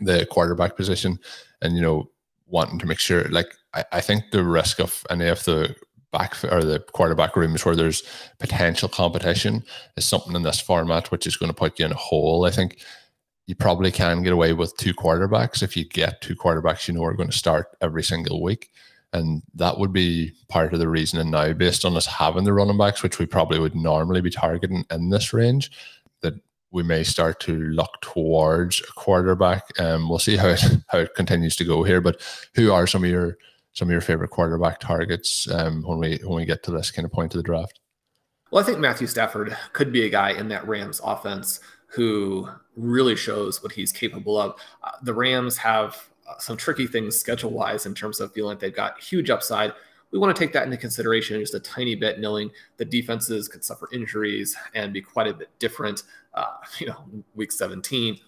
the 0.00 0.26
quarterback 0.26 0.76
position, 0.76 1.18
and 1.62 1.76
you 1.76 1.82
know, 1.82 2.10
wanting 2.48 2.78
to 2.80 2.86
make 2.86 2.98
sure. 2.98 3.24
Like 3.28 3.54
I, 3.72 3.84
I 3.92 4.00
think 4.00 4.30
the 4.32 4.42
risk 4.42 4.80
of 4.80 5.06
any 5.10 5.28
of 5.28 5.44
the 5.44 5.76
back 6.16 6.42
or 6.44 6.62
the 6.62 6.80
quarterback 6.92 7.36
rooms 7.36 7.64
where 7.64 7.76
there's 7.76 8.02
potential 8.38 8.88
competition 8.88 9.62
is 9.96 10.04
something 10.04 10.34
in 10.34 10.42
this 10.42 10.60
format 10.60 11.10
which 11.10 11.26
is 11.26 11.36
going 11.36 11.50
to 11.50 11.54
put 11.54 11.78
you 11.78 11.86
in 11.86 11.92
a 11.92 11.96
hole. 11.96 12.44
I 12.44 12.50
think 12.50 12.78
you 13.46 13.54
probably 13.54 13.92
can 13.92 14.22
get 14.22 14.32
away 14.32 14.52
with 14.52 14.76
two 14.76 14.94
quarterbacks 14.94 15.62
if 15.62 15.76
you 15.76 15.84
get 15.84 16.20
two 16.20 16.34
quarterbacks 16.34 16.88
you 16.88 16.94
know 16.94 17.04
are 17.04 17.14
going 17.14 17.30
to 17.30 17.38
start 17.38 17.68
every 17.80 18.02
single 18.02 18.42
week. 18.42 18.70
And 19.12 19.42
that 19.54 19.78
would 19.78 19.92
be 19.92 20.32
part 20.48 20.72
of 20.72 20.80
the 20.80 20.88
reasoning 20.88 21.30
now, 21.30 21.52
based 21.52 21.84
on 21.84 21.96
us 21.96 22.06
having 22.06 22.44
the 22.44 22.52
running 22.52 22.76
backs, 22.76 23.02
which 23.02 23.18
we 23.18 23.24
probably 23.26 23.58
would 23.58 23.74
normally 23.74 24.20
be 24.20 24.30
targeting 24.30 24.84
in 24.90 25.10
this 25.10 25.32
range, 25.32 25.70
that 26.22 26.34
we 26.72 26.82
may 26.82 27.04
start 27.04 27.40
to 27.40 27.54
look 27.54 28.00
towards 28.02 28.80
a 28.80 28.92
quarterback. 28.92 29.62
Um, 29.80 30.08
we'll 30.08 30.18
see 30.18 30.36
how 30.36 30.48
it, 30.48 30.60
how 30.88 30.98
it 30.98 31.14
continues 31.14 31.56
to 31.56 31.64
go 31.64 31.84
here. 31.84 32.00
But 32.00 32.20
who 32.54 32.72
are 32.72 32.86
some 32.86 33.04
of 33.04 33.10
your 33.10 33.38
some 33.76 33.88
of 33.88 33.92
your 33.92 34.00
favorite 34.00 34.30
quarterback 34.30 34.80
targets 34.80 35.46
um, 35.52 35.82
when 35.82 35.98
we 35.98 36.18
when 36.24 36.36
we 36.36 36.46
get 36.46 36.62
to 36.62 36.70
this 36.70 36.90
kind 36.90 37.04
of 37.04 37.12
point 37.12 37.34
of 37.34 37.38
the 37.38 37.42
draft? 37.42 37.78
Well, 38.50 38.62
I 38.62 38.66
think 38.66 38.78
Matthew 38.78 39.06
Stafford 39.06 39.56
could 39.74 39.92
be 39.92 40.06
a 40.06 40.08
guy 40.08 40.30
in 40.30 40.48
that 40.48 40.66
Rams 40.66 41.00
offense 41.04 41.60
who 41.88 42.48
really 42.74 43.16
shows 43.16 43.62
what 43.62 43.72
he's 43.72 43.92
capable 43.92 44.40
of. 44.40 44.58
Uh, 44.82 44.92
the 45.02 45.12
Rams 45.12 45.58
have 45.58 46.08
uh, 46.26 46.38
some 46.38 46.56
tricky 46.56 46.86
things 46.86 47.20
schedule 47.20 47.50
wise 47.50 47.84
in 47.84 47.94
terms 47.94 48.18
of 48.18 48.32
feeling 48.32 48.50
like 48.50 48.60
they've 48.60 48.74
got 48.74 48.98
huge 48.98 49.28
upside. 49.28 49.74
We 50.10 50.18
want 50.18 50.34
to 50.34 50.40
take 50.40 50.54
that 50.54 50.64
into 50.64 50.78
consideration 50.78 51.38
just 51.38 51.54
a 51.54 51.60
tiny 51.60 51.96
bit, 51.96 52.18
knowing 52.18 52.50
the 52.78 52.84
defenses 52.86 53.46
could 53.46 53.62
suffer 53.62 53.90
injuries 53.92 54.56
and 54.74 54.92
be 54.92 55.02
quite 55.02 55.26
a 55.26 55.34
bit 55.34 55.50
different. 55.58 56.04
Uh, 56.32 56.46
you 56.78 56.86
know, 56.86 57.04
week 57.34 57.52
17. 57.52 58.18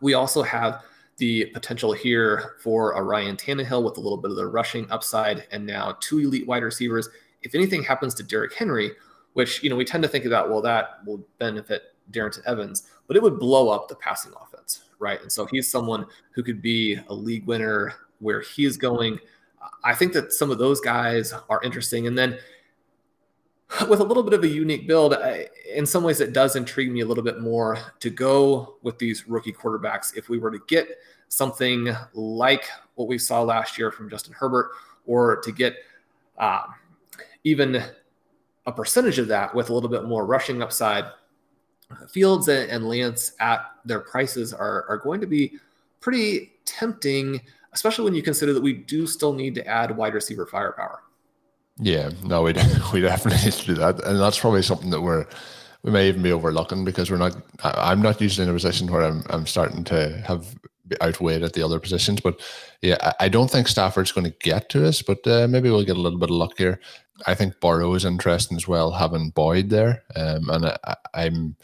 We 0.00 0.14
also 0.14 0.42
have 0.42 0.82
the 1.22 1.44
potential 1.54 1.92
here 1.92 2.56
for 2.58 2.94
a 2.94 3.02
Ryan 3.04 3.36
Tannehill 3.36 3.84
with 3.84 3.96
a 3.96 4.00
little 4.00 4.16
bit 4.16 4.32
of 4.32 4.36
the 4.36 4.48
rushing 4.48 4.90
upside 4.90 5.46
and 5.52 5.64
now 5.64 5.96
two 6.00 6.18
elite 6.18 6.48
wide 6.48 6.64
receivers. 6.64 7.08
If 7.42 7.54
anything 7.54 7.84
happens 7.84 8.12
to 8.14 8.24
Derrick 8.24 8.52
Henry, 8.54 8.90
which 9.34 9.62
you 9.62 9.70
know 9.70 9.76
we 9.76 9.84
tend 9.84 10.02
to 10.02 10.08
think 10.08 10.24
about, 10.24 10.50
well, 10.50 10.60
that 10.62 10.98
will 11.06 11.24
benefit 11.38 11.94
Darrynton 12.10 12.44
Evans, 12.44 12.90
but 13.06 13.16
it 13.16 13.22
would 13.22 13.38
blow 13.38 13.68
up 13.68 13.86
the 13.86 13.94
passing 13.94 14.32
offense, 14.42 14.86
right? 14.98 15.22
And 15.22 15.30
so 15.30 15.46
he's 15.46 15.70
someone 15.70 16.06
who 16.32 16.42
could 16.42 16.60
be 16.60 16.98
a 17.06 17.14
league 17.14 17.46
winner 17.46 17.94
where 18.18 18.40
he 18.40 18.64
is 18.64 18.76
going. 18.76 19.20
I 19.84 19.94
think 19.94 20.14
that 20.14 20.32
some 20.32 20.50
of 20.50 20.58
those 20.58 20.80
guys 20.80 21.32
are 21.48 21.62
interesting. 21.62 22.08
And 22.08 22.18
then 22.18 22.36
with 23.88 24.00
a 24.00 24.04
little 24.04 24.22
bit 24.22 24.34
of 24.34 24.44
a 24.44 24.48
unique 24.48 24.86
build, 24.86 25.14
I, 25.14 25.48
in 25.72 25.86
some 25.86 26.02
ways, 26.02 26.20
it 26.20 26.32
does 26.32 26.56
intrigue 26.56 26.90
me 26.90 27.00
a 27.00 27.06
little 27.06 27.24
bit 27.24 27.40
more 27.40 27.78
to 28.00 28.10
go 28.10 28.76
with 28.82 28.98
these 28.98 29.28
rookie 29.28 29.52
quarterbacks. 29.52 30.16
If 30.16 30.28
we 30.28 30.38
were 30.38 30.50
to 30.50 30.60
get 30.66 30.98
something 31.28 31.94
like 32.14 32.68
what 32.96 33.08
we 33.08 33.18
saw 33.18 33.42
last 33.42 33.78
year 33.78 33.90
from 33.90 34.10
Justin 34.10 34.34
Herbert, 34.34 34.70
or 35.06 35.36
to 35.36 35.52
get 35.52 35.76
uh, 36.38 36.62
even 37.44 37.82
a 38.66 38.72
percentage 38.72 39.18
of 39.18 39.28
that 39.28 39.54
with 39.54 39.70
a 39.70 39.74
little 39.74 39.88
bit 39.88 40.04
more 40.04 40.26
rushing 40.26 40.62
upside, 40.62 41.04
Fields 42.08 42.48
and 42.48 42.88
Lance 42.88 43.32
at 43.40 43.72
their 43.84 44.00
prices 44.00 44.54
are, 44.54 44.86
are 44.88 44.96
going 44.96 45.20
to 45.20 45.26
be 45.26 45.54
pretty 46.00 46.52
tempting, 46.64 47.40
especially 47.72 48.04
when 48.04 48.14
you 48.14 48.22
consider 48.22 48.52
that 48.52 48.62
we 48.62 48.72
do 48.72 49.06
still 49.06 49.32
need 49.34 49.54
to 49.54 49.66
add 49.66 49.94
wide 49.94 50.14
receiver 50.14 50.46
firepower. 50.46 51.02
Yeah, 51.82 52.10
no, 52.22 52.42
we 52.42 52.52
we 52.92 53.00
definitely 53.00 53.44
need 53.44 53.52
to 53.54 53.66
do 53.66 53.74
that, 53.74 54.04
and 54.04 54.20
that's 54.20 54.38
probably 54.38 54.62
something 54.62 54.90
that 54.90 55.00
we're 55.00 55.26
we 55.82 55.90
may 55.90 56.08
even 56.08 56.22
be 56.22 56.32
overlooking 56.32 56.84
because 56.84 57.10
we're 57.10 57.16
not. 57.16 57.36
I'm 57.64 58.00
not 58.00 58.20
usually 58.20 58.44
in 58.44 58.50
a 58.50 58.54
position 58.54 58.90
where 58.90 59.02
I'm 59.02 59.24
I'm 59.30 59.46
starting 59.46 59.84
to 59.84 60.22
have 60.26 60.54
outweighed 61.02 61.42
at 61.42 61.54
the 61.54 61.62
other 61.62 61.80
positions, 61.80 62.20
but 62.20 62.40
yeah, 62.82 63.12
I 63.18 63.28
don't 63.28 63.50
think 63.50 63.66
Stafford's 63.66 64.12
going 64.12 64.30
to 64.30 64.36
get 64.40 64.68
to 64.70 64.86
us, 64.86 65.02
but 65.02 65.26
uh, 65.26 65.48
maybe 65.48 65.70
we'll 65.70 65.84
get 65.84 65.96
a 65.96 66.00
little 66.00 66.18
bit 66.18 66.30
of 66.30 66.36
luck 66.36 66.56
here. 66.56 66.80
I 67.26 67.34
think 67.34 67.60
Burrow 67.60 67.94
is 67.94 68.04
interesting 68.04 68.56
as 68.56 68.68
well, 68.68 68.92
having 68.92 69.30
Boyd 69.30 69.70
there, 69.70 70.04
um, 70.16 70.48
and 70.50 70.66
I, 70.66 70.96
I'm. 71.14 71.56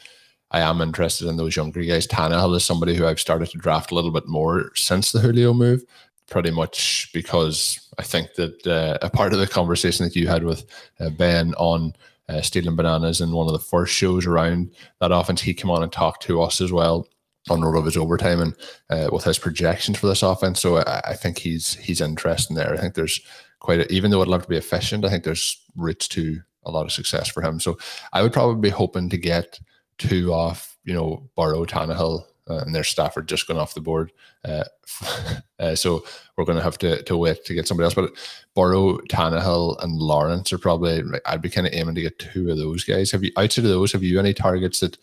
I 0.51 0.61
am 0.61 0.81
interested 0.81 1.29
in 1.29 1.37
those 1.37 1.57
younger 1.57 1.83
guys. 1.83 2.07
Tannehill 2.07 2.57
is 2.57 2.65
somebody 2.65 2.95
who 2.95 3.07
I've 3.07 3.21
started 3.21 3.51
to 3.51 3.59
draft 3.59 3.91
a 3.91 3.95
little 3.95 4.11
bit 4.11 4.27
more 4.27 4.71
since 4.75 5.13
the 5.13 5.21
Julio 5.21 5.53
move 5.53 5.85
pretty 6.29 6.51
much 6.51 7.11
because 7.13 7.81
I 7.99 8.03
think 8.03 8.35
that 8.35 8.67
uh, 8.67 8.99
a 9.03 9.11
part 9.11 9.33
of 9.33 9.39
the 9.39 9.47
conversation 9.47 10.05
that 10.05 10.17
you 10.17 10.29
had 10.29 10.45
with 10.45 10.65
uh, 11.01 11.11
Ben 11.11 11.55
on 11.55 11.95
uh, 12.29 12.43
stealing 12.43 12.77
bananas 12.77 13.21
in 13.21 13.33
one 13.33 13.47
of 13.47 13.53
the 13.53 13.59
first 13.59 13.95
shows 13.95 14.27
around 14.27 14.71
that 15.01 15.13
offense, 15.13 15.41
he 15.41 15.55
came 15.55 15.71
on 15.71 15.83
and 15.83 15.91
talked 15.91 16.23
to 16.25 16.43
us 16.43 16.61
as 16.61 16.71
well 16.71 17.09
on 17.51 17.61
RotoViz 17.61 17.97
Overtime 17.97 18.41
and 18.41 18.55
uh, 18.91 19.09
with 19.11 19.25
his 19.25 19.39
projections 19.39 19.99
for 19.99 20.07
this 20.07 20.23
offense. 20.23 20.61
So 20.61 20.79
I, 20.79 21.01
I, 21.07 21.15
think 21.15 21.39
he's 21.39 21.75
he's 21.77 22.03
interesting 22.03 22.57
there. 22.57 22.75
I 22.75 22.77
think 22.77 22.95
there's 22.95 23.21
quite 23.61 23.81
a, 23.81 23.93
even 23.93 24.11
though 24.11 24.21
I'd 24.21 24.29
love 24.29 24.43
to 24.43 24.49
be 24.49 24.57
efficient, 24.57 25.05
I 25.05 25.09
think 25.09 25.25
there's 25.25 25.59
routes 25.77 26.09
to 26.09 26.41
a 26.65 26.71
lot 26.71 26.85
of 26.85 26.93
success 26.93 27.29
for 27.29 27.43
him. 27.43 27.59
So 27.59 27.79
I 28.13 28.23
would 28.23 28.33
probably 28.33 28.61
be 28.61 28.69
hoping 28.69 29.09
to 29.09 29.17
get 29.17 29.59
two 29.97 30.33
off, 30.33 30.77
you 30.85 30.93
know, 30.93 31.29
Burrow, 31.37 31.65
Tannehill, 31.65 32.25
uh, 32.49 32.65
and 32.67 32.87
Stafford 32.87 33.29
just 33.29 33.47
gone 33.47 33.59
off 33.59 33.75
the 33.75 33.81
board. 33.81 34.13
Uh, 34.45 34.65
uh, 35.59 35.75
so 35.75 36.05
we're 36.37 36.45
going 36.45 36.57
to 36.59 36.65
have 36.65 36.79
to 36.79 37.03
to 37.03 37.17
wait 37.17 37.45
to 37.45 37.55
get 37.55 37.69
somebody 37.69 37.85
else. 37.85 37.95
But 37.95 38.13
Burrow, 38.55 38.99
Tannehill, 39.09 39.83
and 39.83 39.97
Lawrence 39.97 40.53
are 40.53 40.59
probably. 40.59 41.03
I'd 41.27 41.43
be 41.43 41.51
kind 41.51 41.67
of 41.67 41.75
aiming 41.75 41.95
to 41.97 42.03
get 42.03 42.19
two 42.19 42.51
of 42.51 42.57
those 42.57 42.85
guys. 42.85 43.11
Have 43.11 43.23
you 43.23 43.33
outside 43.37 43.65
of 43.65 43.71
those? 43.71 43.93
Have 43.93 44.03
you 44.03 44.19
any 44.19 44.35
targets 44.35 44.81
that 44.81 44.99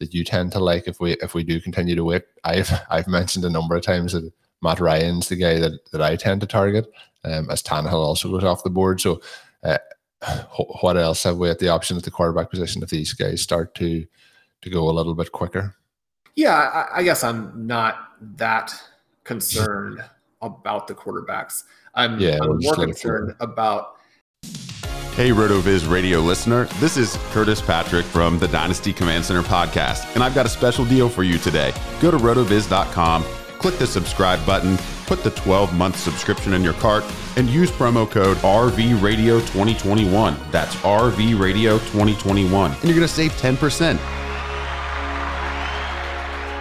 that 0.00 0.14
you 0.14 0.24
tend 0.24 0.52
to 0.52 0.60
like 0.60 0.88
if 0.88 1.00
we 1.00 1.12
if 1.14 1.34
we 1.34 1.44
do 1.44 1.60
continue 1.60 1.94
to 1.94 2.04
wait? 2.04 2.24
I've 2.44 2.72
I've 2.90 3.08
mentioned 3.08 3.44
a 3.44 3.50
number 3.50 3.76
of 3.76 3.82
times 3.82 4.12
that 4.12 4.30
Matt 4.62 4.80
Ryan's 4.80 5.28
the 5.28 5.36
guy 5.36 5.58
that 5.58 5.90
that 5.92 6.02
I 6.02 6.16
tend 6.16 6.40
to 6.40 6.46
target. 6.46 6.90
Um, 7.24 7.50
as 7.50 7.62
Tannehill 7.62 7.94
also 7.94 8.30
goes 8.30 8.44
off 8.44 8.64
the 8.64 8.70
board. 8.70 9.00
So. 9.00 9.20
Uh, 9.62 9.78
what 10.80 10.96
else 10.96 11.22
have 11.22 11.38
we 11.38 11.48
at 11.48 11.60
the 11.60 11.68
option 11.68 11.96
at 11.96 12.02
the 12.02 12.10
quarterback 12.10 12.50
position 12.50 12.82
if 12.82 12.90
these 12.90 13.12
guys 13.12 13.40
start 13.40 13.72
to 13.76 14.04
to 14.62 14.68
go 14.70 14.88
a 14.88 14.90
little 14.90 15.14
bit 15.14 15.30
quicker? 15.30 15.76
Yeah, 16.36 16.54
I, 16.54 16.98
I 16.98 17.02
guess 17.02 17.24
I'm 17.24 17.66
not 17.66 18.10
that 18.36 18.72
concerned 19.24 20.04
about 20.42 20.86
the 20.86 20.94
quarterbacks. 20.94 21.64
I'm, 21.94 22.18
yeah, 22.18 22.38
I'm 22.40 22.58
more 22.60 22.74
concerned 22.74 23.34
about. 23.40 23.96
Hey, 25.14 25.30
RotoViz 25.30 25.90
radio 25.90 26.20
listener. 26.20 26.66
This 26.78 26.96
is 26.96 27.18
Curtis 27.30 27.60
Patrick 27.60 28.06
from 28.06 28.38
the 28.38 28.46
Dynasty 28.48 28.92
Command 28.92 29.24
Center 29.24 29.42
podcast, 29.42 30.14
and 30.14 30.22
I've 30.22 30.34
got 30.34 30.46
a 30.46 30.48
special 30.48 30.84
deal 30.84 31.08
for 31.08 31.24
you 31.24 31.38
today. 31.38 31.72
Go 32.00 32.12
to 32.12 32.18
rotoviz.com, 32.18 33.24
click 33.58 33.76
the 33.78 33.86
subscribe 33.86 34.44
button, 34.46 34.78
put 35.06 35.24
the 35.24 35.32
12 35.32 35.74
month 35.74 35.96
subscription 35.96 36.52
in 36.52 36.62
your 36.62 36.74
cart, 36.74 37.02
and 37.36 37.50
use 37.50 37.72
promo 37.72 38.08
code 38.08 38.36
RVRadio2021. 38.38 40.52
That's 40.52 40.76
RVRadio2021, 40.76 42.74
and 42.74 42.84
you're 42.84 42.94
going 42.94 43.00
to 43.00 43.08
save 43.08 43.32
10%. 43.32 43.98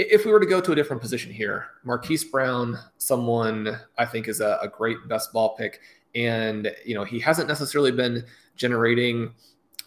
If 0.00 0.24
we 0.24 0.32
were 0.32 0.40
to 0.40 0.46
go 0.46 0.60
to 0.60 0.72
a 0.72 0.74
different 0.74 1.02
position 1.02 1.32
here, 1.32 1.66
Marquise 1.84 2.24
Brown, 2.24 2.78
someone 2.98 3.78
I 3.98 4.06
think 4.06 4.28
is 4.28 4.40
a, 4.40 4.58
a, 4.62 4.68
great 4.68 4.96
best 5.08 5.32
ball 5.32 5.54
pick, 5.56 5.80
and 6.14 6.72
you 6.84 6.94
know 6.94 7.04
he 7.04 7.18
hasn't 7.20 7.48
necessarily 7.48 7.92
been 7.92 8.24
generating 8.56 9.34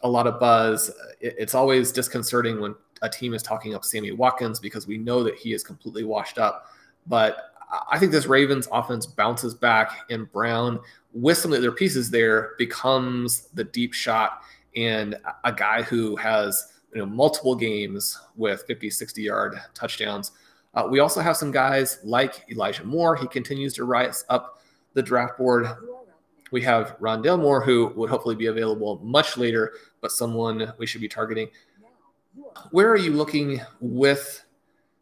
a 0.03 0.09
lot 0.09 0.27
of 0.27 0.39
buzz. 0.39 0.89
It, 1.19 1.35
it's 1.37 1.55
always 1.55 1.91
disconcerting 1.91 2.59
when 2.59 2.75
a 3.01 3.09
team 3.09 3.33
is 3.33 3.43
talking 3.43 3.73
up 3.73 3.83
Sammy 3.83 4.11
Watkins 4.11 4.59
because 4.59 4.87
we 4.87 4.97
know 4.97 5.23
that 5.23 5.35
he 5.35 5.53
is 5.53 5.63
completely 5.63 6.03
washed 6.03 6.37
up. 6.37 6.67
But 7.07 7.53
I 7.89 7.97
think 7.97 8.11
this 8.11 8.27
Ravens 8.27 8.67
offense 8.71 9.05
bounces 9.05 9.53
back, 9.53 9.91
and 10.09 10.31
Brown, 10.31 10.79
with 11.13 11.37
some 11.37 11.53
of 11.53 11.61
their 11.61 11.71
pieces 11.71 12.09
there, 12.09 12.51
becomes 12.57 13.47
the 13.53 13.63
deep 13.63 13.93
shot 13.93 14.43
and 14.75 15.15
a 15.43 15.51
guy 15.51 15.81
who 15.81 16.15
has 16.15 16.72
you 16.93 16.99
know 16.99 17.05
multiple 17.05 17.55
games 17.55 18.19
with 18.35 18.63
50 18.67 18.89
60 18.89 19.21
yard 19.21 19.59
touchdowns. 19.73 20.31
Uh, 20.73 20.87
we 20.89 20.99
also 20.99 21.21
have 21.21 21.37
some 21.37 21.51
guys 21.51 21.99
like 22.03 22.45
elijah 22.51 22.83
moore. 22.83 23.15
He 23.15 23.27
continues 23.27 23.73
to 23.75 23.85
rise 23.85 24.25
up 24.29 24.61
the 24.93 25.01
draft 25.01 25.37
board. 25.37 25.67
We 26.51 26.61
have 26.61 26.97
rondale 26.99 27.39
moore 27.39 27.63
who 27.63 27.87
would 27.95 28.09
hopefully 28.09 28.35
be 28.35 28.47
available 28.47 28.99
much 29.03 29.37
later 29.37 29.73
but 30.01 30.11
someone 30.11 30.73
we 30.77 30.85
should 30.85 31.01
be 31.01 31.07
targeting. 31.07 31.49
Where 32.71 32.89
are 32.89 32.97
you 32.97 33.11
looking 33.11 33.61
with 33.79 34.43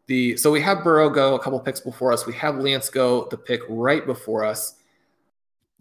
the 0.08 0.36
so 0.36 0.52
we 0.52 0.62
have 0.62 0.84
burrow 0.84 1.10
go 1.10 1.36
a 1.36 1.40
couple 1.40 1.60
picks 1.60 1.80
before 1.80 2.12
us. 2.12 2.26
We 2.26 2.34
have 2.34 2.58
lance 2.58 2.90
go 2.90 3.28
the 3.30 3.38
pick 3.38 3.62
right 3.70 4.06
before 4.06 4.44
us 4.44 4.76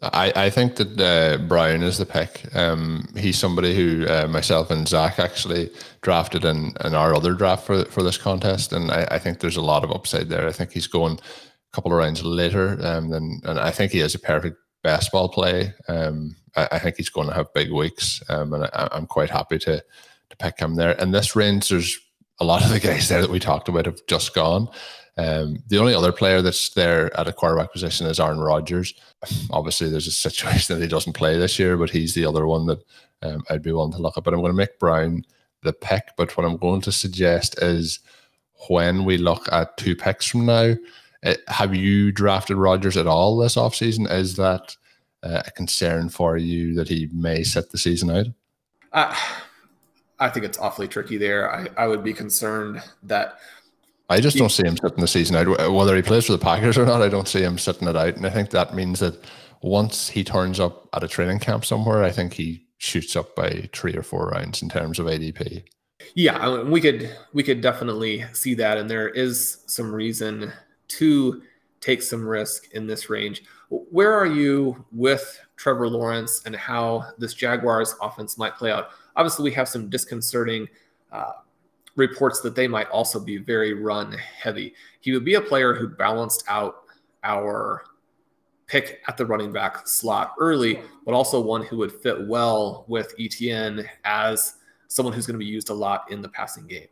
I, 0.02 0.32
I 0.34 0.50
think 0.50 0.76
that 0.76 0.98
uh, 0.98 1.42
Brown 1.44 1.82
is 1.82 1.98
the 1.98 2.06
pick. 2.06 2.44
Um, 2.54 3.06
he's 3.16 3.38
somebody 3.38 3.74
who 3.74 4.06
uh, 4.06 4.28
myself 4.28 4.70
and 4.70 4.88
Zach 4.88 5.18
actually 5.18 5.70
drafted 6.00 6.44
in, 6.44 6.72
in 6.84 6.94
our 6.94 7.14
other 7.14 7.34
draft 7.34 7.66
for 7.66 7.84
for 7.84 8.02
this 8.02 8.16
contest, 8.16 8.72
and 8.72 8.90
I, 8.90 9.06
I 9.10 9.18
think 9.18 9.40
there's 9.40 9.58
a 9.58 9.62
lot 9.62 9.84
of 9.84 9.90
upside 9.90 10.30
there. 10.30 10.48
I 10.48 10.52
think 10.52 10.72
he's 10.72 10.86
going 10.86 11.14
a 11.18 11.74
couple 11.74 11.92
of 11.92 11.98
rounds 11.98 12.24
later, 12.24 12.78
um, 12.82 13.10
than, 13.10 13.40
and 13.44 13.58
I 13.58 13.70
think 13.70 13.92
he 13.92 13.98
has 13.98 14.14
a 14.14 14.18
perfect 14.18 14.56
best 14.82 15.12
ball 15.12 15.28
play. 15.28 15.74
Um, 15.88 16.34
I, 16.56 16.68
I, 16.72 16.78
think 16.78 16.96
he's 16.96 17.10
going 17.10 17.28
to 17.28 17.34
have 17.34 17.52
big 17.52 17.70
weeks, 17.70 18.22
um, 18.30 18.54
and 18.54 18.64
I, 18.64 18.88
am 18.92 19.06
quite 19.06 19.30
happy 19.30 19.58
to 19.58 19.84
to 20.30 20.36
pick 20.38 20.58
him 20.60 20.76
there. 20.76 20.98
And 20.98 21.12
this 21.12 21.36
range, 21.36 21.68
there's 21.68 21.98
a 22.38 22.44
lot 22.44 22.64
of 22.64 22.70
the 22.70 22.80
guys 22.80 23.08
there 23.08 23.20
that 23.20 23.30
we 23.30 23.38
talked 23.38 23.68
about 23.68 23.84
have 23.84 24.00
just 24.06 24.34
gone. 24.34 24.68
Um, 25.20 25.62
the 25.68 25.76
only 25.76 25.92
other 25.92 26.12
player 26.12 26.40
that's 26.40 26.70
there 26.70 27.14
at 27.18 27.28
a 27.28 27.32
quarterback 27.32 27.72
position 27.72 28.06
is 28.06 28.18
Aaron 28.18 28.40
Rodgers. 28.40 28.94
Obviously, 29.50 29.90
there's 29.90 30.06
a 30.06 30.12
situation 30.12 30.74
that 30.78 30.82
he 30.82 30.88
doesn't 30.88 31.12
play 31.12 31.38
this 31.38 31.58
year, 31.58 31.76
but 31.76 31.90
he's 31.90 32.14
the 32.14 32.24
other 32.24 32.46
one 32.46 32.66
that 32.66 32.82
um, 33.20 33.44
I'd 33.50 33.62
be 33.62 33.72
willing 33.72 33.92
to 33.92 33.98
look 33.98 34.16
at. 34.16 34.24
But 34.24 34.32
I'm 34.32 34.40
going 34.40 34.52
to 34.52 34.56
make 34.56 34.78
Brown 34.78 35.26
the 35.62 35.74
pick. 35.74 36.04
But 36.16 36.34
what 36.36 36.46
I'm 36.46 36.56
going 36.56 36.80
to 36.82 36.92
suggest 36.92 37.62
is 37.62 37.98
when 38.68 39.04
we 39.04 39.18
look 39.18 39.46
at 39.52 39.76
two 39.76 39.94
picks 39.94 40.24
from 40.24 40.46
now, 40.46 40.62
it, 40.72 40.78
eh, 41.22 41.36
have 41.48 41.74
you 41.74 42.12
drafted 42.12 42.56
Rodgers 42.56 42.96
at 42.96 43.06
all 43.06 43.36
this 43.36 43.56
offseason? 43.56 44.10
Is 44.10 44.36
that 44.36 44.74
uh, 45.22 45.42
a 45.46 45.50
concern 45.50 46.08
for 46.08 46.38
you 46.38 46.74
that 46.76 46.88
he 46.88 47.10
may 47.12 47.42
set 47.42 47.70
the 47.70 47.78
season 47.78 48.10
out? 48.10 48.26
Uh, 48.94 49.14
I 50.18 50.30
think 50.30 50.46
it's 50.46 50.58
awfully 50.58 50.88
tricky 50.88 51.18
there. 51.18 51.52
I, 51.52 51.68
I 51.76 51.86
would 51.88 52.02
be 52.02 52.14
concerned 52.14 52.82
that 53.02 53.38
I 54.10 54.20
just 54.20 54.36
don't 54.36 54.50
see 54.50 54.66
him 54.66 54.76
sitting 54.76 55.00
the 55.00 55.06
season 55.06 55.36
out. 55.36 55.72
Whether 55.72 55.94
he 55.94 56.02
plays 56.02 56.26
for 56.26 56.32
the 56.32 56.38
Packers 56.38 56.76
or 56.76 56.84
not, 56.84 57.00
I 57.00 57.08
don't 57.08 57.28
see 57.28 57.42
him 57.42 57.56
sitting 57.58 57.86
it 57.86 57.96
out. 57.96 58.16
And 58.16 58.26
I 58.26 58.30
think 58.30 58.50
that 58.50 58.74
means 58.74 58.98
that 58.98 59.24
once 59.62 60.08
he 60.08 60.24
turns 60.24 60.58
up 60.58 60.88
at 60.92 61.04
a 61.04 61.08
training 61.08 61.38
camp 61.38 61.64
somewhere, 61.64 62.02
I 62.02 62.10
think 62.10 62.32
he 62.32 62.66
shoots 62.78 63.14
up 63.14 63.36
by 63.36 63.68
three 63.72 63.94
or 63.94 64.02
four 64.02 64.26
rounds 64.28 64.62
in 64.62 64.68
terms 64.68 64.98
of 64.98 65.06
ADP. 65.06 65.62
Yeah, 66.14 66.62
we 66.62 66.80
could 66.80 67.14
we 67.32 67.44
could 67.44 67.60
definitely 67.60 68.24
see 68.32 68.54
that, 68.54 68.78
and 68.78 68.90
there 68.90 69.10
is 69.10 69.62
some 69.66 69.94
reason 69.94 70.52
to 70.88 71.42
take 71.80 72.02
some 72.02 72.26
risk 72.26 72.72
in 72.72 72.86
this 72.86 73.10
range. 73.10 73.44
Where 73.68 74.12
are 74.12 74.26
you 74.26 74.84
with 74.90 75.40
Trevor 75.56 75.88
Lawrence 75.88 76.42
and 76.46 76.56
how 76.56 77.12
this 77.18 77.34
Jaguars 77.34 77.94
offense 78.02 78.36
might 78.36 78.56
play 78.56 78.72
out? 78.72 78.88
Obviously, 79.14 79.44
we 79.44 79.54
have 79.54 79.68
some 79.68 79.88
disconcerting 79.88 80.66
uh, 81.12 81.32
reports 81.96 82.40
that 82.40 82.54
they 82.54 82.68
might 82.68 82.88
also 82.90 83.20
be 83.20 83.38
very 83.38 83.74
run 83.74 84.12
heavy. 84.12 84.74
He 85.00 85.12
would 85.12 85.24
be 85.24 85.34
a 85.34 85.40
player 85.40 85.74
who 85.74 85.88
balanced 85.88 86.44
out 86.48 86.84
our 87.24 87.84
pick 88.66 89.00
at 89.08 89.16
the 89.16 89.26
running 89.26 89.52
back 89.52 89.86
slot 89.86 90.34
early, 90.38 90.80
but 91.04 91.12
also 91.12 91.40
one 91.40 91.64
who 91.64 91.76
would 91.78 91.92
fit 91.92 92.28
well 92.28 92.84
with 92.88 93.14
Etienne 93.18 93.88
as 94.04 94.54
someone 94.88 95.12
who's 95.12 95.26
going 95.26 95.34
to 95.34 95.44
be 95.44 95.44
used 95.44 95.70
a 95.70 95.74
lot 95.74 96.10
in 96.10 96.22
the 96.22 96.28
passing 96.28 96.66
game. 96.66 96.86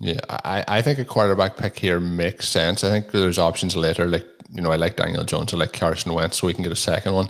Yeah, 0.00 0.20
I, 0.28 0.64
I 0.68 0.82
think 0.82 0.98
a 0.98 1.04
quarterback 1.04 1.56
pick 1.56 1.78
here 1.78 1.98
makes 1.98 2.48
sense. 2.48 2.84
I 2.84 2.90
think 2.90 3.10
there's 3.10 3.38
options 3.38 3.74
later. 3.74 4.06
Like, 4.06 4.26
you 4.52 4.60
know, 4.62 4.70
I 4.70 4.76
like 4.76 4.96
Daniel 4.96 5.24
Jones, 5.24 5.52
I 5.52 5.56
like 5.56 5.72
Carson 5.72 6.12
Wentz, 6.12 6.38
so 6.38 6.46
we 6.46 6.54
can 6.54 6.62
get 6.62 6.72
a 6.72 6.76
second 6.76 7.14
one. 7.14 7.28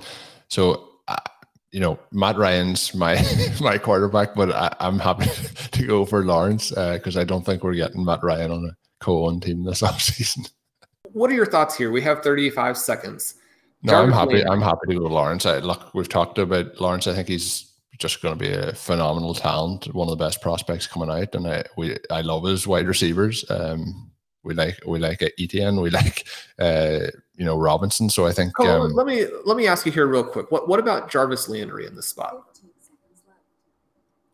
So 0.48 0.88
you 1.70 1.81
know, 1.81 1.98
Matt 2.12 2.37
Ryan's 2.37 2.94
my 2.94 3.22
my 3.61 3.78
quarterback, 3.78 4.35
but 4.35 4.52
I, 4.52 4.74
am 4.81 4.98
happy 4.98 5.26
to 5.72 5.87
go 5.87 6.04
for 6.04 6.24
Lawrence 6.24 6.70
because 6.70 7.16
uh, 7.16 7.20
I 7.20 7.24
don't 7.24 7.44
think 7.44 7.62
we're 7.62 7.74
getting 7.74 8.04
Matt 8.04 8.22
Ryan 8.22 8.50
on 8.50 8.64
a 8.66 8.76
co-own 9.04 9.40
team 9.40 9.64
this 9.64 9.83
offseason. 9.83 10.50
What 11.12 11.31
are 11.31 11.35
your 11.35 11.46
thoughts 11.46 11.76
here? 11.76 11.90
We 11.90 12.02
have 12.02 12.22
35 12.22 12.76
seconds. 12.76 13.35
No, 13.83 14.02
I'm 14.02 14.12
happy. 14.12 14.44
I'm 14.44 14.61
happy 14.61 14.88
to 14.88 14.94
go 14.94 15.04
with 15.04 15.12
Lawrence. 15.12 15.46
I, 15.46 15.59
look, 15.59 15.94
we've 15.94 16.09
talked 16.09 16.38
about 16.38 16.81
Lawrence. 16.81 17.07
I 17.07 17.14
think 17.14 17.28
he's 17.28 17.72
just 17.98 18.20
going 18.22 18.37
to 18.37 18.38
be 18.38 18.52
a 18.52 18.72
phenomenal 18.74 19.35
talent, 19.35 19.92
one 19.94 20.09
of 20.09 20.18
the 20.18 20.24
best 20.24 20.40
prospects 20.40 20.87
coming 20.87 21.11
out, 21.11 21.35
and 21.35 21.46
I 21.46 21.64
we 21.76 21.96
I 22.11 22.22
love 22.22 22.44
his 22.44 22.66
wide 22.66 22.88
receivers. 22.88 23.48
Um, 23.50 24.11
we 24.48 24.54
like 24.54 24.80
we 24.87 24.98
like 24.98 25.22
Etienne, 25.38 25.80
we 25.80 25.90
like 26.02 26.26
uh, 26.58 27.00
you 27.37 27.44
know 27.44 27.58
Robinson. 27.58 28.08
So 28.08 28.26
I 28.26 28.32
think 28.32 28.54
oh, 28.58 28.82
um, 28.82 28.94
let 28.94 29.06
me 29.06 29.26
let 29.44 29.56
me 29.56 29.68
ask 29.68 29.87
you 29.87 29.92
here 29.92 30.06
real 30.06 30.24
quick. 30.24 30.50
What 30.50 30.68
what 30.68 30.80
about 30.80 31.11
Jarvis 31.11 31.48
Landry 31.48 31.87
in 31.87 31.94
this 31.94 32.08
spot? 32.08 32.44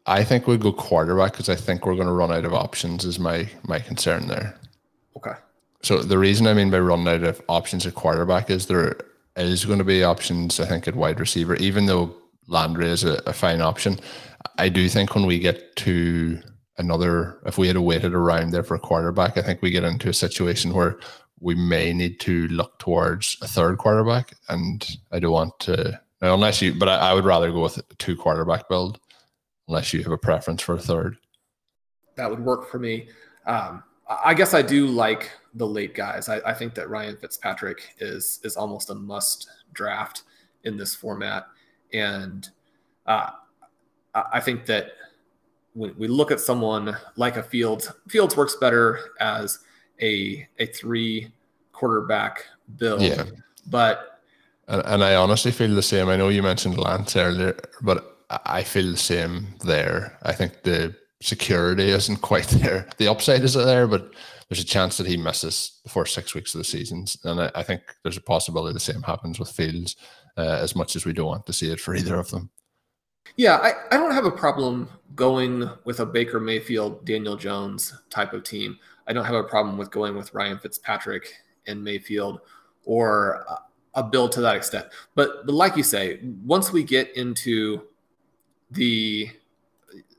I 0.06 0.22
think 0.22 0.46
we'll 0.46 0.58
go 0.58 0.72
quarterback 0.72 1.32
because 1.32 1.48
I 1.48 1.56
think 1.56 1.86
we're 1.86 1.94
going 1.94 2.06
to 2.06 2.12
run 2.12 2.30
out 2.30 2.44
of 2.44 2.54
options. 2.54 3.04
Is 3.04 3.18
my 3.18 3.48
my 3.64 3.80
concern 3.80 4.28
there. 4.28 4.58
Okay. 5.16 5.34
So 5.82 5.98
the 5.98 6.18
reason 6.18 6.46
I 6.46 6.54
mean 6.54 6.70
by 6.70 6.78
running 6.78 7.08
out 7.08 7.24
of 7.24 7.42
options 7.48 7.84
at 7.86 7.94
quarterback 7.94 8.48
is 8.48 8.66
there 8.66 8.96
is 9.36 9.64
going 9.64 9.78
to 9.78 9.84
be 9.84 10.04
options. 10.04 10.60
I 10.60 10.66
think 10.66 10.86
at 10.86 10.94
wide 10.94 11.20
receiver, 11.20 11.56
even 11.56 11.86
though 11.86 12.14
Landry 12.46 12.88
is 12.88 13.04
a, 13.04 13.20
a 13.26 13.32
fine 13.32 13.60
option, 13.60 13.98
I 14.58 14.68
do 14.68 14.88
think 14.88 15.14
when 15.14 15.26
we 15.26 15.38
get 15.38 15.74
to 15.76 16.40
another, 16.78 17.40
if 17.46 17.58
we 17.58 17.68
had 17.68 17.78
waited 17.78 18.14
around 18.14 18.50
there 18.50 18.62
for 18.62 18.74
a 18.74 18.80
quarterback, 18.80 19.36
I 19.36 19.42
think 19.42 19.62
we 19.62 19.70
get 19.70 19.84
into 19.84 20.08
a 20.08 20.14
situation 20.14 20.72
where 20.72 20.98
we 21.40 21.54
may 21.54 21.92
need 21.92 22.20
to 22.20 22.48
look 22.48 22.78
towards 22.78 23.36
a 23.42 23.46
third 23.46 23.78
quarterback. 23.78 24.34
And 24.48 24.86
I 25.12 25.18
don't 25.18 25.32
want 25.32 25.58
to, 25.60 26.00
unless 26.20 26.62
you, 26.62 26.74
but 26.74 26.88
I, 26.88 27.10
I 27.10 27.14
would 27.14 27.24
rather 27.24 27.50
go 27.50 27.62
with 27.62 27.78
a 27.78 27.94
two 27.98 28.16
quarterback 28.16 28.68
build, 28.68 28.98
unless 29.68 29.92
you 29.92 30.02
have 30.02 30.12
a 30.12 30.18
preference 30.18 30.62
for 30.62 30.74
a 30.74 30.80
third. 30.80 31.16
That 32.16 32.30
would 32.30 32.40
work 32.40 32.70
for 32.70 32.78
me. 32.78 33.08
Um, 33.46 33.82
I 34.08 34.34
guess 34.34 34.54
I 34.54 34.62
do 34.62 34.86
like 34.86 35.30
the 35.54 35.66
late 35.66 35.94
guys. 35.94 36.28
I, 36.28 36.40
I, 36.44 36.52
think 36.52 36.74
that 36.74 36.90
Ryan 36.90 37.16
Fitzpatrick 37.16 37.94
is 37.98 38.40
is 38.44 38.56
almost 38.56 38.90
a 38.90 38.94
must 38.94 39.48
draft 39.72 40.22
in 40.64 40.76
this 40.76 40.94
format, 40.94 41.46
and 41.92 42.48
uh, 43.06 43.30
I 44.14 44.40
think 44.40 44.66
that 44.66 44.92
when 45.74 45.94
we 45.98 46.08
look 46.08 46.30
at 46.30 46.40
someone 46.40 46.96
like 47.16 47.36
a 47.36 47.42
Fields, 47.42 47.92
Fields 48.08 48.36
works 48.36 48.56
better 48.56 49.00
as 49.20 49.58
a 50.00 50.46
a 50.58 50.66
three 50.66 51.32
quarterback 51.72 52.44
build. 52.76 53.02
Yeah. 53.02 53.24
But 53.66 54.20
and, 54.68 54.82
and 54.86 55.04
I 55.04 55.16
honestly 55.16 55.50
feel 55.50 55.74
the 55.74 55.82
same. 55.82 56.08
I 56.08 56.16
know 56.16 56.28
you 56.28 56.42
mentioned 56.42 56.78
Lance 56.78 57.16
earlier, 57.16 57.58
but 57.82 58.18
I 58.46 58.62
feel 58.62 58.90
the 58.90 58.96
same 58.96 59.48
there. 59.64 60.16
I 60.22 60.32
think 60.32 60.62
the 60.62 60.94
security 61.20 61.90
isn't 61.90 62.18
quite 62.18 62.48
there. 62.48 62.88
The 62.98 63.08
upside 63.08 63.42
is 63.42 63.54
there, 63.54 63.86
but 63.86 64.12
there's 64.48 64.60
a 64.62 64.66
chance 64.66 64.96
that 64.96 65.06
he 65.06 65.16
misses 65.16 65.80
the 65.82 65.90
first 65.90 66.14
six 66.14 66.34
weeks 66.34 66.54
of 66.54 66.58
the 66.58 66.64
season. 66.64 67.06
And 67.24 67.40
I, 67.40 67.50
I 67.54 67.62
think 67.62 67.82
there's 68.02 68.16
a 68.16 68.22
possibility 68.22 68.72
the 68.72 68.80
same 68.80 69.02
happens 69.02 69.38
with 69.38 69.50
Fields, 69.50 69.96
uh, 70.36 70.58
as 70.60 70.76
much 70.76 70.96
as 70.96 71.04
we 71.04 71.12
don't 71.12 71.26
want 71.26 71.46
to 71.46 71.52
see 71.52 71.70
it 71.70 71.80
for 71.80 71.94
either 71.94 72.18
of 72.18 72.30
them. 72.30 72.50
Yeah, 73.36 73.56
I, 73.56 73.72
I 73.90 73.96
don't 73.96 74.12
have 74.12 74.26
a 74.26 74.30
problem 74.30 74.88
going 75.16 75.68
with 75.84 76.00
a 76.00 76.06
Baker 76.06 76.40
Mayfield, 76.40 77.04
Daniel 77.04 77.36
Jones 77.36 77.94
type 78.10 78.32
of 78.32 78.44
team. 78.44 78.78
I 79.06 79.12
don't 79.12 79.24
have 79.24 79.34
a 79.34 79.44
problem 79.44 79.76
with 79.76 79.90
going 79.90 80.16
with 80.16 80.32
Ryan 80.34 80.58
Fitzpatrick 80.58 81.32
and 81.66 81.82
Mayfield 81.82 82.40
or 82.84 83.44
a 83.94 84.02
build 84.02 84.32
to 84.32 84.40
that 84.40 84.56
extent. 84.56 84.86
But 85.14 85.46
but 85.46 85.54
like 85.54 85.76
you 85.76 85.82
say, 85.82 86.20
once 86.44 86.72
we 86.72 86.82
get 86.82 87.16
into 87.16 87.82
the 88.70 89.30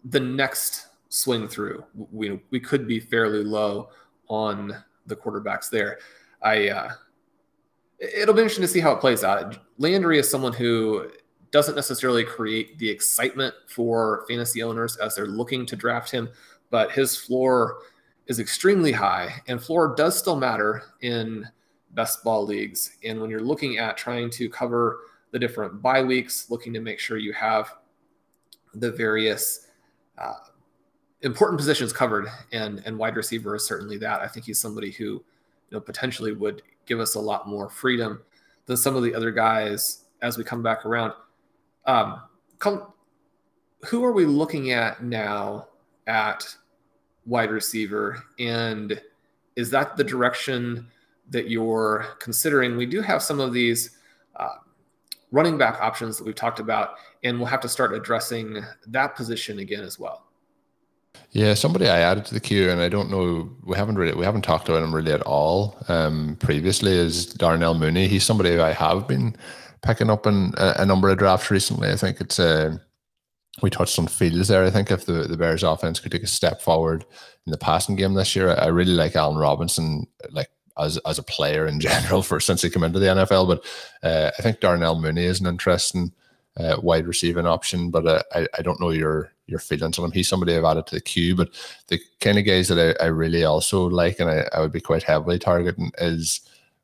the 0.06 0.20
next 0.20 0.88
swing 1.10 1.48
through, 1.48 1.84
we 2.12 2.40
we 2.52 2.60
could 2.60 2.88
be 2.88 3.00
fairly 3.00 3.44
low 3.44 3.90
on 4.28 4.76
the 5.08 5.16
quarterbacks 5.16 5.70
there. 5.70 6.00
I 6.42 6.70
uh, 6.70 6.92
it'll 8.00 8.34
be 8.34 8.42
interesting 8.42 8.64
to 8.64 8.68
see 8.68 8.80
how 8.80 8.92
it 8.92 9.00
plays 9.00 9.24
out. 9.24 9.58
Landry 9.78 10.20
is 10.20 10.30
someone 10.30 10.54
who 10.54 11.10
doesn't 11.56 11.76
necessarily 11.76 12.26
create 12.26 12.78
the 12.80 12.90
excitement 12.90 13.56
for 13.66 14.26
fantasy 14.28 14.62
owners 14.62 14.98
as 14.98 15.16
they're 15.16 15.26
looking 15.26 15.66
to 15.66 15.78
draft 15.78 16.12
him, 16.12 16.28
but 16.70 16.92
his 16.92 17.16
floor 17.16 17.78
is 18.28 18.40
extremely 18.42 18.92
high, 18.92 19.34
and 19.48 19.64
floor 19.64 19.96
does 19.96 20.20
still 20.20 20.36
matter 20.36 20.84
in 21.00 21.48
best 21.92 22.26
ball 22.26 22.46
leagues. 22.46 22.98
And 23.06 23.22
when 23.22 23.30
you're 23.30 23.40
looking 23.40 23.78
at 23.78 23.96
trying 23.96 24.30
to 24.32 24.50
cover 24.50 25.00
the 25.32 25.40
different 25.40 25.82
bye 25.82 26.04
weeks, 26.04 26.52
looking 26.52 26.74
to 26.74 26.82
make 26.82 27.00
sure 27.00 27.16
you 27.16 27.32
have 27.32 27.74
the 28.74 28.92
various 28.92 29.68
uh, 30.18 30.34
important 31.22 31.58
positions 31.58 31.94
covered, 31.94 32.28
and 32.52 32.82
and 32.86 32.98
wide 32.98 33.16
receiver 33.16 33.56
is 33.56 33.66
certainly 33.66 33.98
that. 34.00 34.20
I 34.20 34.28
think 34.28 34.46
he's 34.46 34.60
somebody 34.60 34.92
who, 34.92 35.06
you 35.06 35.24
know, 35.72 35.80
potentially 35.80 36.34
would 36.34 36.64
give 36.86 37.00
us 37.00 37.16
a 37.16 37.20
lot 37.22 37.48
more 37.48 37.70
freedom 37.70 38.24
than 38.66 38.76
some 38.76 38.98
of 38.98 39.04
the 39.04 39.16
other 39.16 39.32
guys 39.32 40.04
as 40.22 40.38
we 40.38 40.44
come 40.44 40.62
back 40.62 40.86
around. 40.86 41.14
Um, 41.86 42.22
come, 42.60 42.94
who 43.86 44.04
are 44.04 44.12
we 44.12 44.26
looking 44.26 44.72
at 44.72 45.04
now 45.04 45.68
at 46.08 46.48
wide 47.26 47.52
receiver, 47.52 48.24
and 48.40 49.02
is 49.56 49.70
that 49.72 49.98
the 49.98 50.04
direction 50.04 50.88
that 51.30 51.50
you're 51.50 52.06
considering? 52.20 52.78
We 52.78 52.86
do 52.86 53.02
have 53.02 53.22
some 53.22 53.40
of 53.40 53.54
these. 53.54 53.98
Uh, 54.36 54.56
running 55.32 55.58
back 55.58 55.82
options 55.82 56.18
that 56.18 56.24
we've 56.24 56.36
talked 56.36 56.60
about, 56.60 56.96
and 57.24 57.38
we'll 57.38 57.48
have 57.48 57.60
to 57.60 57.68
start 57.68 57.94
addressing 57.94 58.64
that 58.88 59.16
position 59.16 59.60
again 59.60 59.84
as 59.84 60.00
well. 60.00 60.24
Yeah, 61.32 61.54
somebody 61.54 61.90
I 61.90 62.00
added 62.00 62.26
to 62.26 62.34
the 62.34 62.40
queue, 62.40 62.70
and 62.70 62.80
I 62.80 62.88
don't 62.88 63.12
know, 63.12 63.50
we 63.64 63.76
haven't 63.76 63.96
really, 63.96 64.14
we 64.14 64.24
haven't 64.24 64.44
talked 64.44 64.70
about 64.70 64.82
him 64.82 64.96
really 64.96 65.12
at 65.12 65.22
all 65.24 65.78
um, 65.90 66.38
previously. 66.40 66.94
Is 66.94 67.26
Darnell 67.26 67.74
Mooney? 67.74 68.08
He's 68.08 68.24
somebody 68.24 68.58
I 68.58 68.72
have 68.72 69.08
been 69.08 69.36
picking 69.82 70.10
up 70.10 70.26
in 70.28 70.54
a, 70.58 70.76
a 70.80 70.86
number 70.86 71.10
of 71.10 71.18
drafts 71.18 71.52
recently. 71.52 71.90
I 71.90 71.96
think 71.96 72.22
it's 72.22 72.40
uh, 72.40 72.78
we 73.62 73.70
touched 73.70 73.98
on 74.00 74.08
Fields 74.08 74.48
there. 74.48 74.64
I 74.64 74.70
think 74.70 74.92
if 74.92 75.06
the, 75.06 75.24
the 75.24 75.38
Bears 75.38 75.64
offense 75.64 76.00
could 76.00 76.12
take 76.12 76.24
a 76.24 76.28
step 76.28 76.62
forward 76.62 77.06
in 77.46 77.52
the 77.52 77.58
passing 77.58 77.96
game 77.96 78.14
this 78.14 78.36
year, 78.36 78.50
I, 78.50 78.54
I 78.54 78.68
really 78.68 78.94
like 78.94 79.16
Allen 79.16 79.38
Robinson, 79.38 80.08
like 80.32 80.50
as 80.78 80.98
as 81.06 81.20
a 81.20 81.24
player 81.24 81.66
in 81.68 81.80
general 81.80 82.22
for 82.22 82.40
since 82.40 82.62
he 82.62 82.70
came 82.70 82.84
into 82.84 83.00
the 83.00 83.08
NFL. 83.08 83.48
But 83.48 84.08
uh, 84.08 84.32
I 84.38 84.42
think 84.42 84.60
Darnell 84.60 85.00
Mooney 85.00 85.24
is 85.24 85.40
an 85.40 85.48
interesting 85.48 86.12
uh, 86.58 86.78
wide 86.82 87.08
receiving 87.08 87.46
option. 87.46 87.92
But 87.92 88.08
uh, 88.08 88.24
I 88.34 88.48
I 88.58 88.62
don't 88.62 88.82
know 88.82 88.92
your 88.92 89.32
your 89.48 89.60
feelings 89.60 90.00
on 90.00 90.06
him. 90.06 90.12
He's 90.12 90.28
somebody 90.28 90.56
I've 90.56 90.64
added 90.64 90.88
to 90.88 90.96
the 90.96 91.02
queue. 91.02 91.36
But 91.36 91.50
the 91.88 92.00
kind 92.20 92.38
of 92.38 92.46
guys 92.46 92.68
that 92.68 92.98
I, 93.00 93.04
I 93.04 93.08
really 93.08 93.44
also 93.44 93.88
like 93.88 94.20
and 94.20 94.30
I, 94.30 94.48
I 94.54 94.60
would 94.60 94.72
be 94.72 94.82
quite 94.82 95.04
heavily 95.04 95.40
targeting 95.40 95.92
is 96.00 96.42